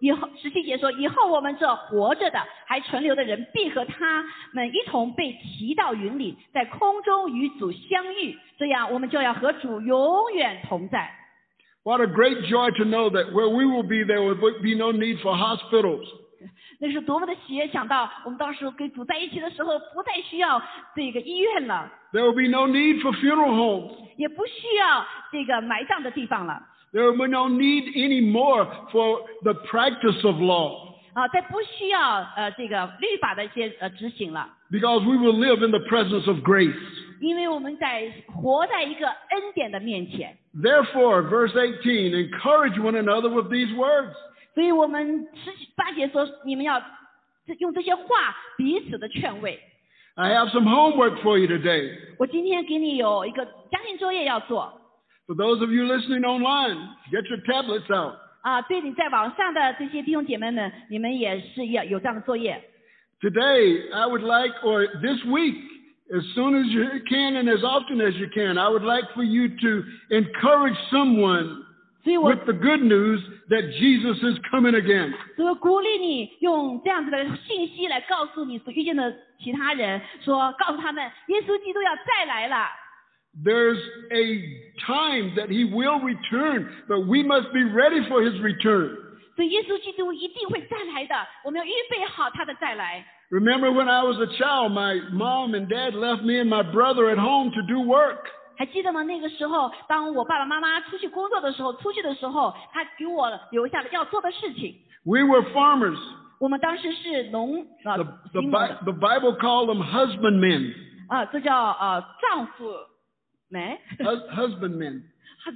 [0.00, 11.10] 以后十七节说，以后我们这活着的还存留的人，必和他们一同被提到云里，在空中与主相遇，这样我们就要和主永远同在。
[11.84, 14.90] What a great joy to know that where we will be, there will be no
[14.90, 16.04] need for hospitals.
[16.78, 17.66] 那是多么的喜悦！
[17.68, 20.60] 想到我们到时候跟主在一起的时候，不再需要
[20.94, 23.92] 这个医院了， There will be no need for funeral homes.
[24.16, 26.60] 也不需要这个埋葬的地方了
[26.92, 35.36] There will be no need anymore for the practice of law 啊，再不需要呃这个律法的一些呃执行了， because we will
[35.38, 36.74] live in the presence of grace.
[37.20, 44.12] 因为我们在活在一个恩典的面前， Therefore, verse 18, encourage one another with these words.
[44.54, 46.78] 所以我们十八节说，你们要
[47.46, 48.04] 这用这些话
[48.58, 49.58] 彼此的劝慰。
[50.16, 51.92] I have some homework for you today.
[52.18, 54.80] 我今天给你有一个家庭作业要做
[55.26, 58.14] For those of you listening online, get your tablets out.
[58.41, 62.61] 啊，对你在网上的这些弟兄姐妹们，你们也是要有这样的作业。
[63.21, 65.55] Today, I would like, or this week,
[66.11, 69.23] as soon as you can and as often as you can, I would like for
[69.23, 71.65] you to encourage someone
[72.03, 75.13] 所以我 with the good news that Jesus is coming again.
[75.35, 82.65] 所以我鼓励你用这样子的信息来告诉你所遇见的其他人，说告诉他们，耶稣基督要再来了。
[83.44, 83.78] There's
[84.10, 84.24] a
[84.86, 88.96] time that he will return, but we must be ready for his return.
[89.36, 93.04] 所以耶稣基督一定会再来的，我们要预备好他的再来。
[93.30, 97.10] Remember when I was a child, my mom and dad left me and my brother
[97.10, 98.24] at home to do work.
[98.56, 99.02] 还记得吗？
[99.02, 104.74] 那个时候，当我爸爸妈妈出去工作的时候，出去的时候，他给我留下了要做的事情。
[105.04, 105.98] We were farmers.
[106.38, 110.72] 我们当时是农啊 The, the, 行农 Bi- 的 the Bible called them husbandmen.
[111.08, 112.72] 啊，这叫呃丈夫
[113.50, 115.02] 没 Hus- husbandmen.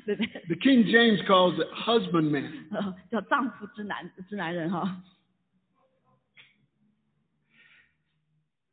[0.06, 2.66] 对对， The King James calls it husbandmen.
[2.70, 5.02] 呃叫丈夫之男之男人哈。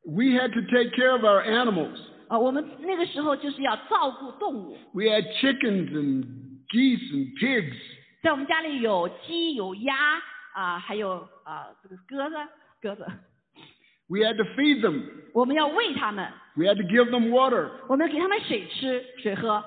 [0.03, 1.97] We had to take care of our animals.
[2.29, 6.25] 啊，我们那个时候就是要照顾动物， We had chickens and
[6.69, 7.75] geese and pigs.
[8.21, 9.95] 在我们家里有鸡有鸭
[10.53, 12.35] 啊，还有啊这个鸽子
[12.81, 13.05] 鸽子，
[14.11, 15.03] We had to feed them.
[15.33, 17.69] 我们要喂它们， We had to give them water.
[17.87, 19.63] 我们要给它们水吃水喝。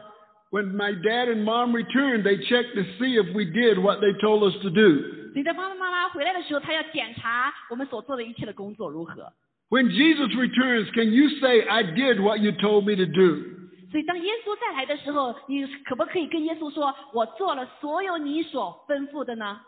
[0.51, 4.13] When my dad and mom returned, they checked to see if we did what they
[4.21, 5.33] told us to do.
[5.33, 9.33] 所以在爸爸妈妈回来的时候，他要检查我们所做的一切的工作如何。
[9.69, 13.45] When Jesus returns, can you say, I did what you told me to do?
[13.93, 19.61] 所以当耶稣再来的时候，你可不可以跟耶稣说：“我做了所有你所吩咐的呢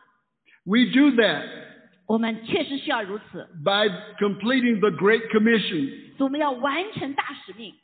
[0.65, 1.43] We do that？”
[2.07, 3.89] 我们确实需要如此， by
[4.19, 6.17] completing the Great Commission.
[6.17, 7.75] 所以我们要完成大使命，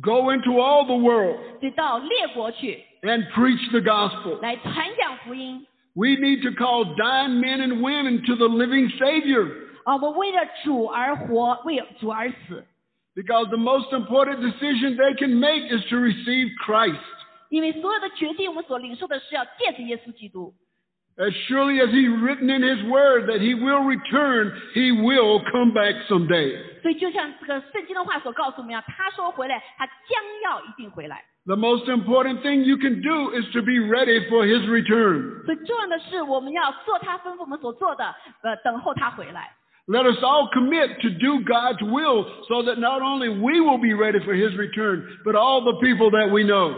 [0.00, 4.40] Go into all the world 所以到列国去 and preach the gospel.
[4.40, 5.66] 来传讲福音。
[5.94, 9.50] We need to call dying men and women to the living Savior
[9.84, 12.64] 啊，我们为了主而活，为主而死，
[13.16, 17.00] because the most important decision they can make is to receive Christ.
[17.50, 20.54] 因为所有的决定，我们所领受的是要借着耶稣基督。
[21.18, 25.72] As surely as He written in His Word that He will return, He will come
[25.72, 26.54] back someday.
[26.80, 31.24] 所以就像这个圣经的话所告诉我们一样，他说回来，他将要一定回来。
[31.46, 35.44] The most important thing you can do is to be ready for His return.
[35.44, 39.50] 所以重要的是，我们要做他吩咐我们所做的，呃，等候他回来。
[39.88, 43.94] Let us all commit to do God's will so that not only we will be
[43.94, 46.76] ready for His return, but all the people that we know.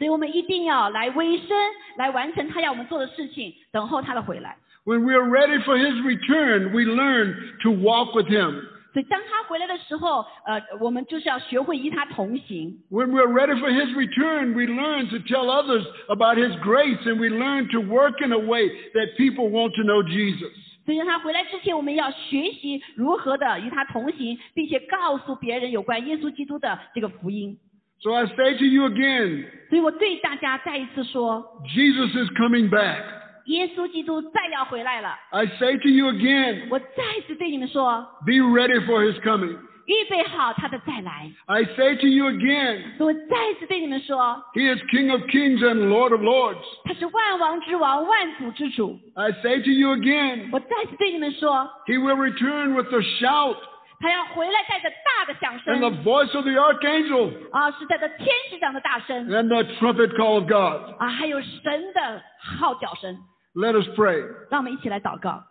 [0.00, 1.48] 所以我们一定要来委身，
[1.96, 4.56] 来完成他要我们做的事情，等候他的回来。
[4.84, 8.62] When we are ready for His return, we learn to walk with Him.
[8.92, 12.78] 所以当他回来的时候，呃，我们就是要学会与他同行。
[12.90, 17.18] When we're ready for His return, we learn to tell others about His grace and
[17.18, 20.52] we learn to work in a way that people want to know Jesus.
[20.86, 27.58] 所以当他回来之前，我们要学习如何的与他同行，并且告诉别人有关耶稣基督的这个福音。
[28.02, 33.02] So I say to you again, 所以我对大家再一次说， Jesus is coming back.
[33.46, 35.16] 耶稣基督再要回来了。
[35.30, 39.56] I say to you again, 我再次对你们说， be ready for His coming.
[39.86, 41.30] 预备好他的再来。
[41.46, 46.58] I say to you again, 我再次对你们说， He is King of kings and Lord of lords.
[46.84, 48.98] 他是万王之王，万主之主。
[49.14, 53.56] I say to you again, 我再次对你们说， He will return with a shout
[54.00, 60.94] 他要回来带着大的响 and the 声 voice of the archangel 啊，是带着天使长的大声 and the trumpet call of God.
[60.98, 63.16] 啊，还有神的号角声。
[63.54, 64.22] Let us pray.
[64.50, 65.42] 让我们一起来祷告，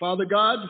[0.00, 0.68] Father God,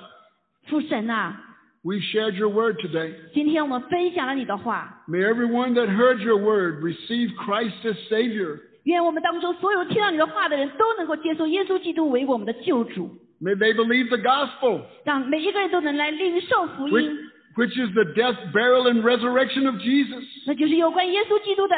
[0.69, 1.37] 父神呐、
[1.83, 3.15] we shared your word today.
[3.33, 8.59] 今天我们分享了你的话， May everyone that heard your word receive Christ as Savior.
[8.85, 13.11] 愿我们当中所有听到你的话的人都能够接受耶稣基督为我们的救主，
[13.41, 17.19] May they believe the gospel, 让每一个人都能来领受福 which, 音，
[17.57, 20.25] which is the death, burial, and resurrection of Jesus.
[20.47, 21.77] 那就是有关耶稣基督的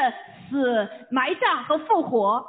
[0.49, 2.45] 死、埋葬和复活。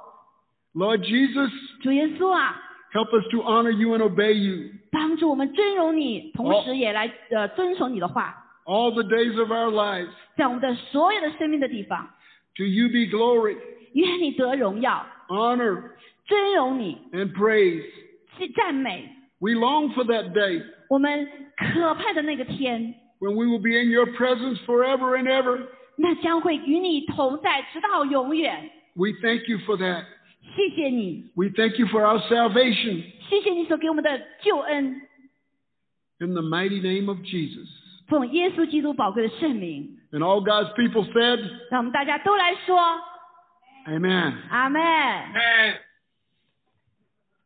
[0.74, 1.50] Lord Jesus,
[1.82, 2.56] 主耶稣啊，
[2.92, 8.36] help us to honor you and obey you 帮助我们尊荣你，同时也来呃遵守你的话，
[8.66, 10.10] all the days of our lives.
[10.36, 12.08] 在我们的所有的生命的地方，
[12.56, 13.56] To you be glory,
[13.94, 15.82] 愿你得荣耀， honor,
[16.26, 17.82] 尊荣你， and praise.
[18.38, 19.08] 去赞美。
[19.38, 25.28] We long for that day 我们可盼的那个天， when we will be in your presence forever and
[25.28, 25.66] ever.
[25.96, 28.70] 那将会与你同在，直到永远。
[28.94, 30.04] We thank you for that.
[30.56, 35.00] 谢谢你， We thank you for our salvation 谢谢你所给我们的救恩，
[36.18, 37.68] in the mighty name of Jesus.
[38.08, 41.38] 奉耶稣基督宝贵的圣名， And all God's people said,
[41.70, 42.76] 让我们大家都来说
[43.86, 44.34] Amen.
[44.50, 44.82] 阿门。
[44.82, 45.73] Amen.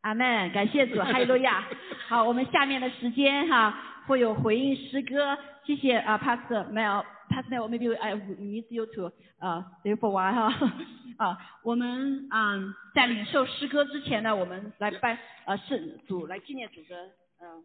[0.03, 1.65] 阿门，感谢主，哈利路亚。
[2.09, 3.75] 好，我们下面的时间哈
[4.07, 10.73] 会有回应诗歌，谢谢啊、Pastor Mel，Pastor Mel，maybe I need you to 呃、stay for a while 哈
[11.17, 16.97] 啊，我们嗯在领受诗歌之前呢，我们来拜呃圣主来纪念主的
[17.39, 17.62] 呃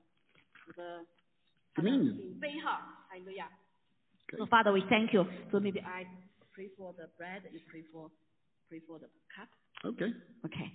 [0.66, 1.06] 主的
[1.76, 2.18] Communion.
[2.18, 3.50] 领杯哈，哈利路亚。
[4.28, 4.38] Okay.
[4.38, 5.26] So Father, we thank you.
[5.52, 6.06] So maybe I
[6.54, 8.12] pray for the bread, you pray for
[8.70, 9.48] pray for the cup.
[9.84, 10.14] Okay.
[10.44, 10.72] OK，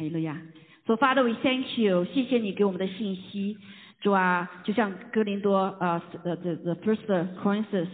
[0.00, 0.40] 哈利路亚。
[0.86, 3.58] So Father, we thank you，谢谢你给我们的信息，
[4.00, 7.04] 主啊，就像哥林多呃呃 the the first
[7.42, 7.88] Corinthians，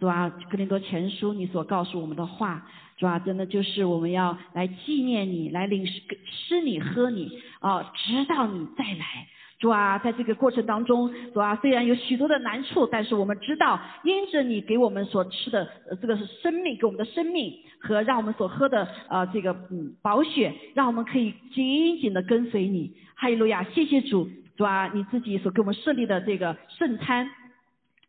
[0.00, 2.66] 主啊，哥林多前书你所告诉我们的话，
[2.98, 7.30] 主啊，真的就是我们要来纪念你，来领吃你喝你
[7.60, 9.28] 啊、直到你再来。
[9.58, 15.66] 主啊，在这个过程当中，主啊，虽然有许多的难处，但是我们知道，因着你给我们所吃的，
[16.02, 22.92] 这个是生命，给我们的生命和让我们所喝的，呃，这个嗯宝血，让我们可以紧紧的跟随你。
[23.14, 27.26] 哈利路亚，谢谢主，主啊，你自己所给我们设立的这个圣餐，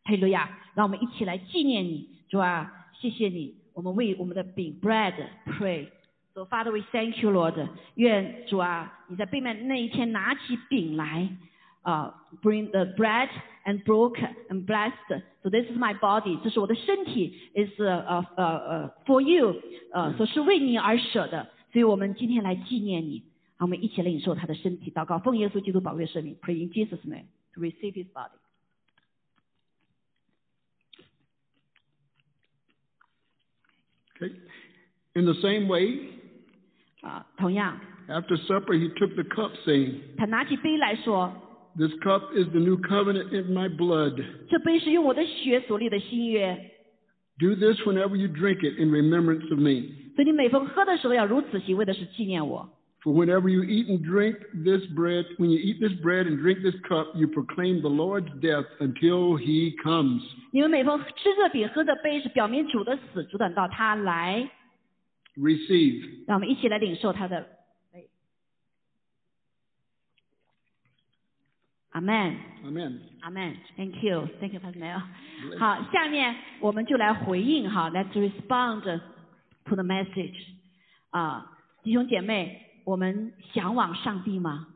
[0.04, 5.14] 哈利路亚，让我们一起来纪念你，主啊，谢谢你，我们为我们的饼 bread
[5.46, 5.88] pray。
[6.35, 7.69] So Father, we thank you, Lord.
[7.97, 11.29] 愿主啊，你在背面那一天拿起饼来，
[11.83, 13.29] 啊、b r i n g the bread
[13.65, 15.23] and broke and blessed.
[15.43, 16.41] So this is my body.
[16.43, 19.61] 这是我的身体，is 呃呃呃 for you，
[19.93, 21.51] 呃，所是为你而舍的。
[21.73, 23.25] 所以我们今天来纪念你，
[23.57, 28.37] 好，我们一起来领受他的身体，祷告，奉耶稣基督宝贵的圣名，pray in Jesus' name to receive His body.
[34.17, 34.35] Okay.
[35.15, 36.11] In the same way,
[37.05, 37.79] 啊、同样，
[38.09, 41.33] after supper, he took the cup, saying, 他拿起杯来说，
[41.77, 44.23] This cup is the new covenant in my blood.
[44.49, 46.59] 这杯是用我的血所立的新约。
[47.39, 50.13] Do this whenever you drink it in remembrance of me.
[50.15, 52.69] 所以你每逢喝的时候要如此行，为的是纪念我。
[53.03, 56.61] For whenever you eat and drink this bread, when you eat this bread and drink
[56.61, 60.21] this cup, you proclaim the Lord's death until he comes.
[60.53, 64.51] 你们每逢吃这饼、喝这杯，是表明主的死，主等到他来。
[65.38, 66.26] Receive.
[66.28, 67.48] 让我们一起来领受他的
[67.92, 68.10] 杯。
[71.92, 73.00] 阿门，Amen.
[73.22, 73.58] 阿门。
[73.76, 75.02] Thank you，Thank you, Pastor Mel。
[75.58, 78.82] 好，下面我们就来回应哈，Let's respond
[79.66, 80.36] to the message。
[81.10, 81.52] 啊，
[81.84, 84.68] 弟兄姐妹，我们向往上帝吗？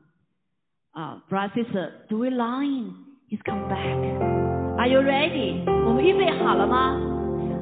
[0.91, 2.93] 啊，Brother sister，Do we long
[3.30, 5.64] His come back？Are you ready？
[5.86, 7.18] 我们预备好了吗？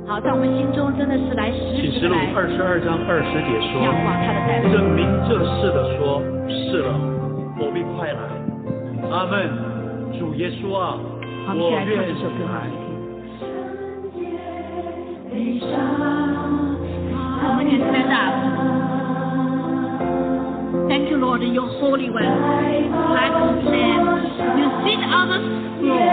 [0.08, 4.72] 好，在我们心中真的是来实启示录二十二章二十节向说往他的带：“领。
[4.72, 6.96] 证明这事的说，是了，
[7.60, 8.24] 我必快来。”
[9.12, 9.52] 阿门。
[10.18, 10.96] 主耶稣啊，
[11.54, 12.72] 我愿这首歌哈来。。
[15.30, 15.68] 悲伤，
[17.44, 18.32] 我们 can stand up.
[20.88, 22.24] Thank you, Lord, Your Holy One,
[23.12, 24.24] like a Lamb,
[24.56, 25.44] you sit on the
[25.84, 26.07] throne.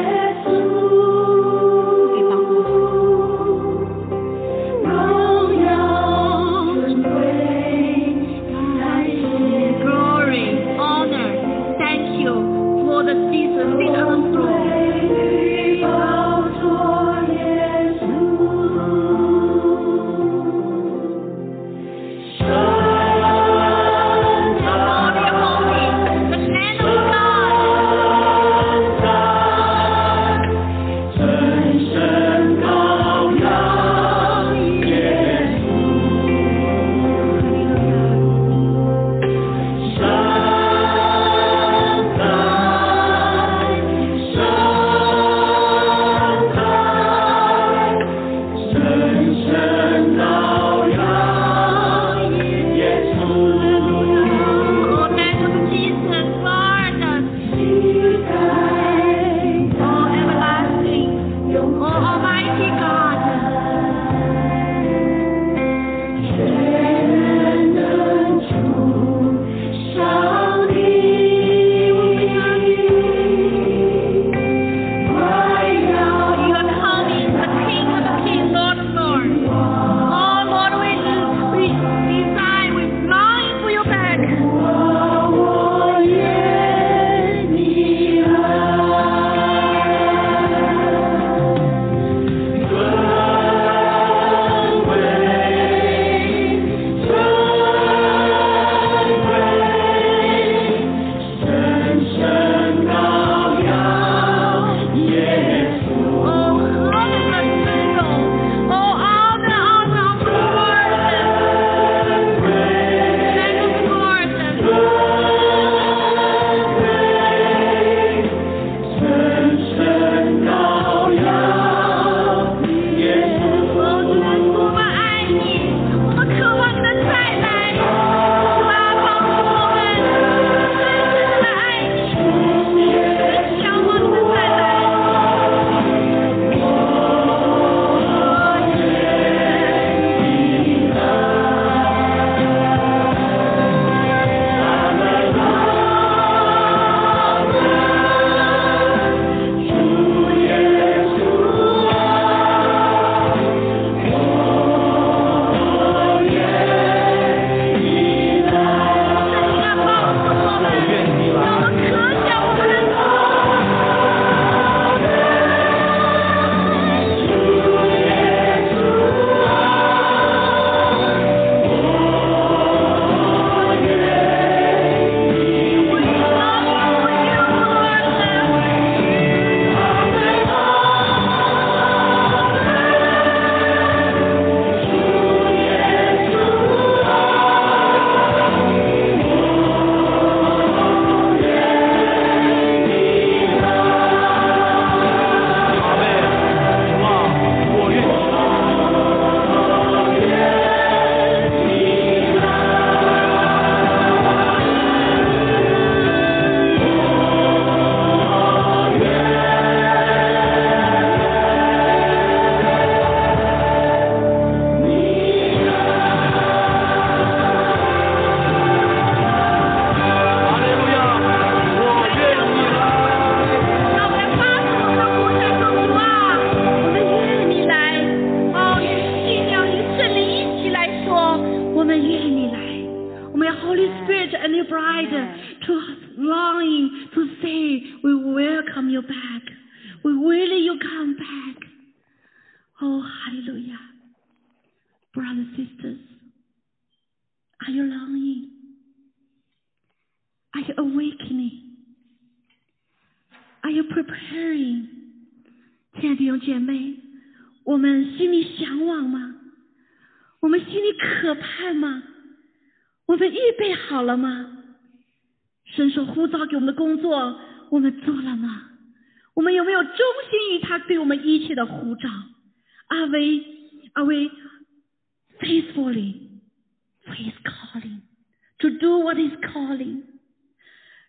[278.84, 280.04] do what He's calling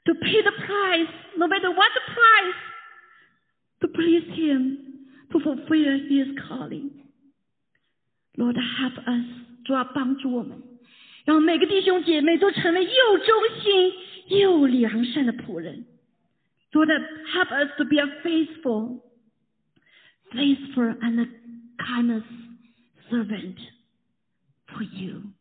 [0.05, 2.55] to pay the price, no matter what the price,
[3.80, 4.78] to please Him,
[5.32, 6.91] to fulfill His calling.
[8.36, 9.24] Lord, help us，
[9.64, 10.62] 主要帮助我们，
[11.24, 13.93] 让每个弟兄姐妹都成为又忠心
[14.38, 15.86] 又良善的仆人。
[16.72, 16.88] Lord,
[17.32, 19.01] help us to be a faithful,
[20.32, 21.26] faithful and a
[21.78, 22.22] kindness
[23.11, 23.57] servant
[24.68, 25.32] for you.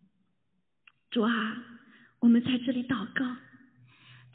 [1.12, 1.64] 主啊，
[2.24, 3.26] 我们在这里祷告，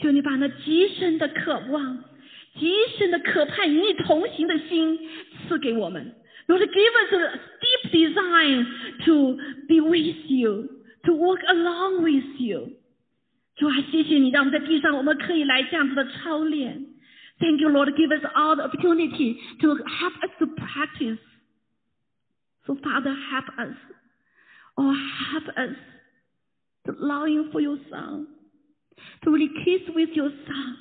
[0.01, 2.05] 求你把那极深的渴望、
[2.59, 4.99] 极深的渴盼与你同行的心
[5.49, 6.15] 赐给我们。
[6.47, 8.67] Lord, give us a deep desire
[9.07, 9.37] to
[9.67, 10.69] be with you,
[11.05, 12.71] to walk along with you.
[13.57, 16.87] 主啊，谢谢你，让我们在地上我们可以来这样子的操练。
[17.39, 21.19] Thank you, Lord, give us all the opportunity to help us to practice.
[22.67, 23.77] So, Father, help us.
[24.77, 25.77] Oh, help us
[26.89, 28.27] to longing for your Son,
[29.23, 30.77] to really kiss with your Son,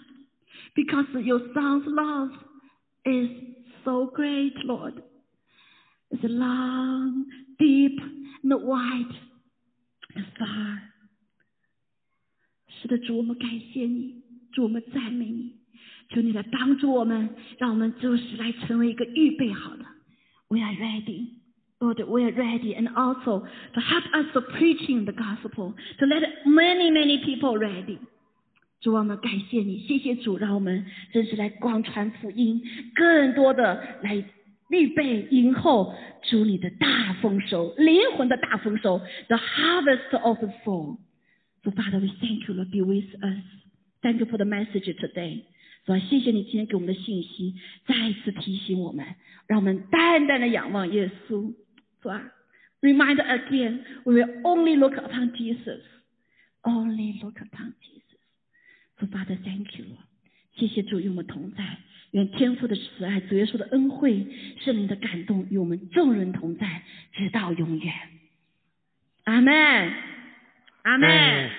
[0.76, 2.30] because your Son's love
[3.06, 3.30] is
[3.86, 5.02] so great, Lord.
[6.12, 7.26] It's long,
[7.60, 8.00] deep,
[8.44, 9.16] and wide,
[10.16, 10.80] and far.
[12.82, 14.22] 是的，主，我们感谢你，
[14.52, 15.56] 主，我们赞美你，
[16.10, 19.86] 求你来帮助我们，让我们就是来成为一个预备好的。
[20.50, 21.37] We are ready.
[21.80, 26.24] Lord, we are ready, and also to help us to preaching the gospel, to let
[26.46, 28.00] many, many people ready.
[28.80, 32.62] 主，我们感谢你，谢谢主，让我们真是来广传福音，
[32.96, 34.24] 更多的来
[34.70, 40.98] 预备迎候主你的大丰收，灵魂的大丰收，the harvest of the soul.
[41.66, 43.44] So Father, we thank you, Lord, be with us.
[44.02, 45.44] Thank you for the message today.
[45.86, 47.56] 主啊，谢谢你今天给我们的信息，
[47.86, 49.06] 再一次提醒我们，
[49.48, 51.54] 让我们淡淡的仰望耶稣。
[52.02, 52.32] 主啊，
[52.82, 55.82] remind again, we will only look upon Jesus,
[56.64, 58.20] only look upon Jesus.
[59.00, 60.08] So Father, thank you, Lord.
[60.56, 61.78] 谢谢主与我们同在，
[62.12, 64.28] 愿天父的慈爱、主耶稣的恩惠、
[64.60, 67.94] 圣灵的感动与我们众人同在，直到永远。
[69.24, 69.94] 阿门，
[70.84, 71.50] 阿门，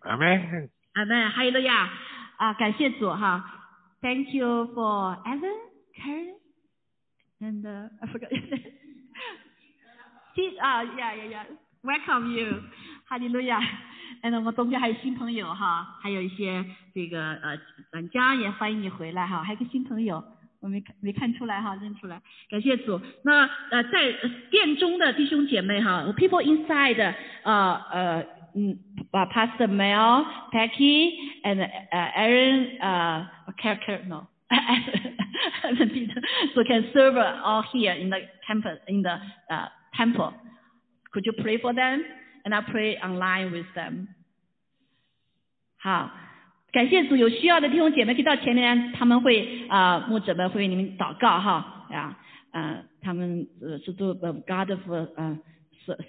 [0.00, 1.90] 阿门，阿门，哈利路亚！
[2.38, 3.60] 啊，感谢主哈。
[4.00, 5.54] Thank you for Evan,
[5.94, 6.34] Karen,
[7.40, 8.30] and uh, I forgot.
[10.36, 11.46] See, 啊，Yeah, Yeah, Yeah.
[11.82, 12.62] Welcome you,
[13.08, 13.60] 哈利路亚。
[14.22, 16.64] And 我们中间还有新朋友哈，还有一些
[16.94, 17.58] 这个呃
[17.90, 20.22] 软江也欢迎你回来哈，还有个新朋友。
[20.60, 23.00] 我没看没看出来哈，认出来，感谢主。
[23.24, 24.12] 那呃，在
[24.48, 28.78] 殿中的弟兄姐妹哈，people inside 呃呃嗯，
[29.10, 33.28] 把 Pastor Mel, Becky and 呃 Aaron 呃
[33.60, 34.28] character no
[36.54, 39.18] so can serve all here in the campus in the
[39.48, 40.33] uh, temple.
[41.11, 42.03] Could you pray for them?
[42.45, 44.07] And I pray online with them.
[45.77, 46.11] 好，
[46.71, 52.17] 感谢主，有需要的弟兄姐妹可以到前面，他们会啊、呃、牧者们会为你们祷告哈啊
[52.51, 55.39] 呃他们呃是做 God of 呃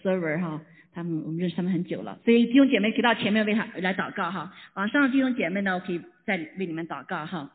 [0.04, 0.60] server 哈。
[0.94, 4.52] 他们我们认识他们很久了，所以弟兄姐妹可以到前面为他来祷告哈。
[4.74, 7.50] 网上的弟兄姐妹呢，我可以再为你们祷告哈。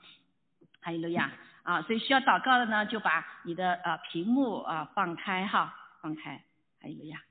[0.81, 1.29] 哈利路亚
[1.63, 1.81] 啊！
[1.81, 5.73] 所以需要祷告的呢，就把你的呃屏幕啊放开哈，
[6.03, 6.43] 放开。
[6.81, 7.23] 哈利路亚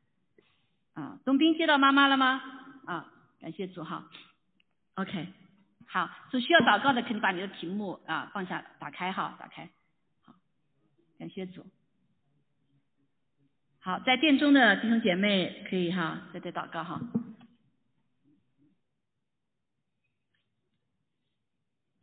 [0.94, 1.18] 啊！
[1.26, 2.40] 东兵接到妈妈了吗？
[2.86, 4.08] 啊，感谢主哈。
[4.94, 5.28] OK，
[5.86, 9.68] 好，所需要祷告的，可以把你的屏幕啊放下，打开哈，打开。
[10.22, 10.34] 好，
[11.18, 11.66] 感谢主。
[13.80, 16.98] 好，在殿中的弟兄姐妹可以哈，在这祷告哈。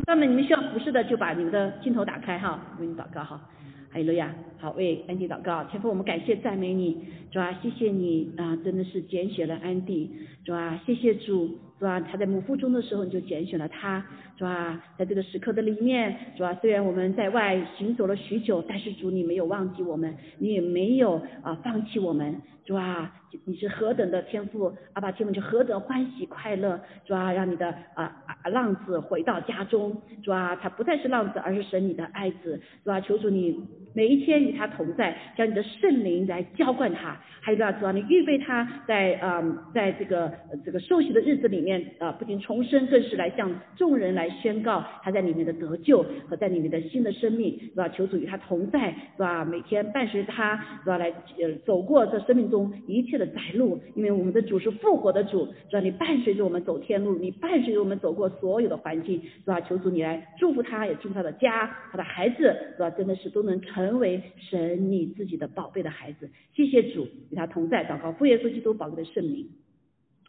[0.05, 3.49] 那么你们需要服侍的，就把你们的镜头打开哈，为你祷告哈。
[3.92, 6.96] 哈利路亚，好为安迪祷告，天父我们感谢赞美你，
[7.32, 10.12] 主啊，谢谢你啊，真的是拣选了安迪，
[10.46, 14.06] 主啊，谢谢主，主啊，他在母腹中的时候你就拣选了他，
[14.38, 23.11] 主啊，在这个时刻的里面，主啊，虽然我们在外行走了许久，但是主你没有忘记我们，你也没有啊放弃我们，主啊，
[23.45, 33.59] 你是何等的天赋，阿爸天父就何等欢喜快乐，主啊，让你的啊啊浪子回到家中，主啊，他不再是浪子，而是神你的爱子，主啊，求主你
[33.95, 39.43] 每一天与他同在，将你的圣灵来浇灌他，还有主啊，你预备他在啊
[39.74, 40.32] 在这个
[40.63, 47.89] 这个受洗的日子里面啊，不仅重生，更是来向众人来宣告他在里面的得救和在里面的新的生命，是吧？
[47.89, 49.43] 求主与他同在，是吧？
[49.43, 50.99] 每天伴随他，是吧？
[50.99, 55.80] 来呃走过这生命中一切的窄路，因为我们的主是复活的主，是吧？
[55.80, 59.60] 你伴随着我们走天路，你伴随着我们走过所有的环境，是吧？
[59.62, 62.89] 求主你来祝福他，也祝福他的家，他的孩子，是吧？
[62.91, 66.30] 真的是都能成为神你自己的宝贝的孩子。
[66.53, 69.49] 谢谢主与他同在，祷告父耶稣基督宝贵的圣名，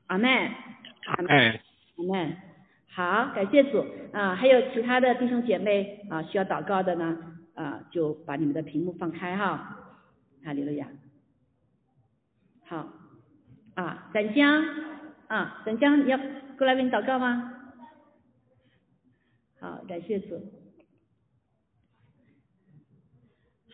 [0.07, 0.29] 阿门，
[1.07, 1.61] 阿门，
[1.97, 2.37] 阿门。
[2.93, 4.35] 好，感谢主啊！
[4.35, 7.17] 还有其他的弟兄姐妹啊，需要祷告的呢
[7.55, 9.77] 啊，就把你们的屏幕放开哈。
[10.43, 10.89] 哈利路亚。
[12.71, 12.87] 好
[13.75, 14.65] 啊，展江
[15.27, 16.17] 啊，展江，你要
[16.57, 17.53] 过来为你祷告吗？
[19.59, 20.41] 好，感谢主。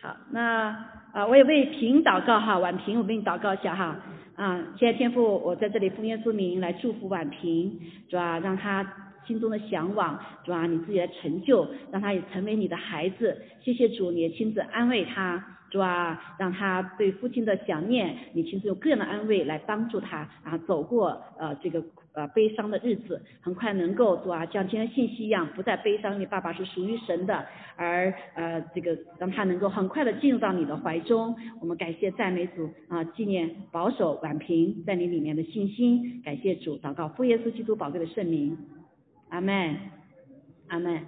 [0.01, 0.69] 好，那
[1.13, 3.99] 啊，我也为平祷告哈，婉平，我为你祷告一下哈
[4.35, 7.79] 啊，亲爱天父，我在这里奉耶稣名来祝福婉平，
[8.09, 8.39] 是吧？
[8.39, 9.03] 让他。
[9.27, 13.37] 心中的向往，主啊，你自己的成就，让他也成为你的孩子。
[13.59, 26.19] 谢谢主，你也亲自安慰他，主啊，让他对父亲的想念，你亲自用个人的安慰来帮助他，然后走过呃这个呃悲伤的日子，很快能够主啊像今天信息一样，不再悲伤。
[26.19, 27.45] 你爸爸是属于神的，
[27.75, 31.35] 而呃这个让他能够很快的进入到你的怀中。
[31.59, 36.21] 我们感谢赞美主啊，纪念保守婉平在你里面的信心。
[36.23, 38.57] 感谢主，祷告父耶稣基督宝贵的圣名。
[39.29, 39.75] 阿门，
[40.69, 41.01] 阿门，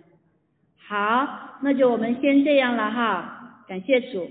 [0.76, 4.30] 好，那就我们先这样了哈，感谢主。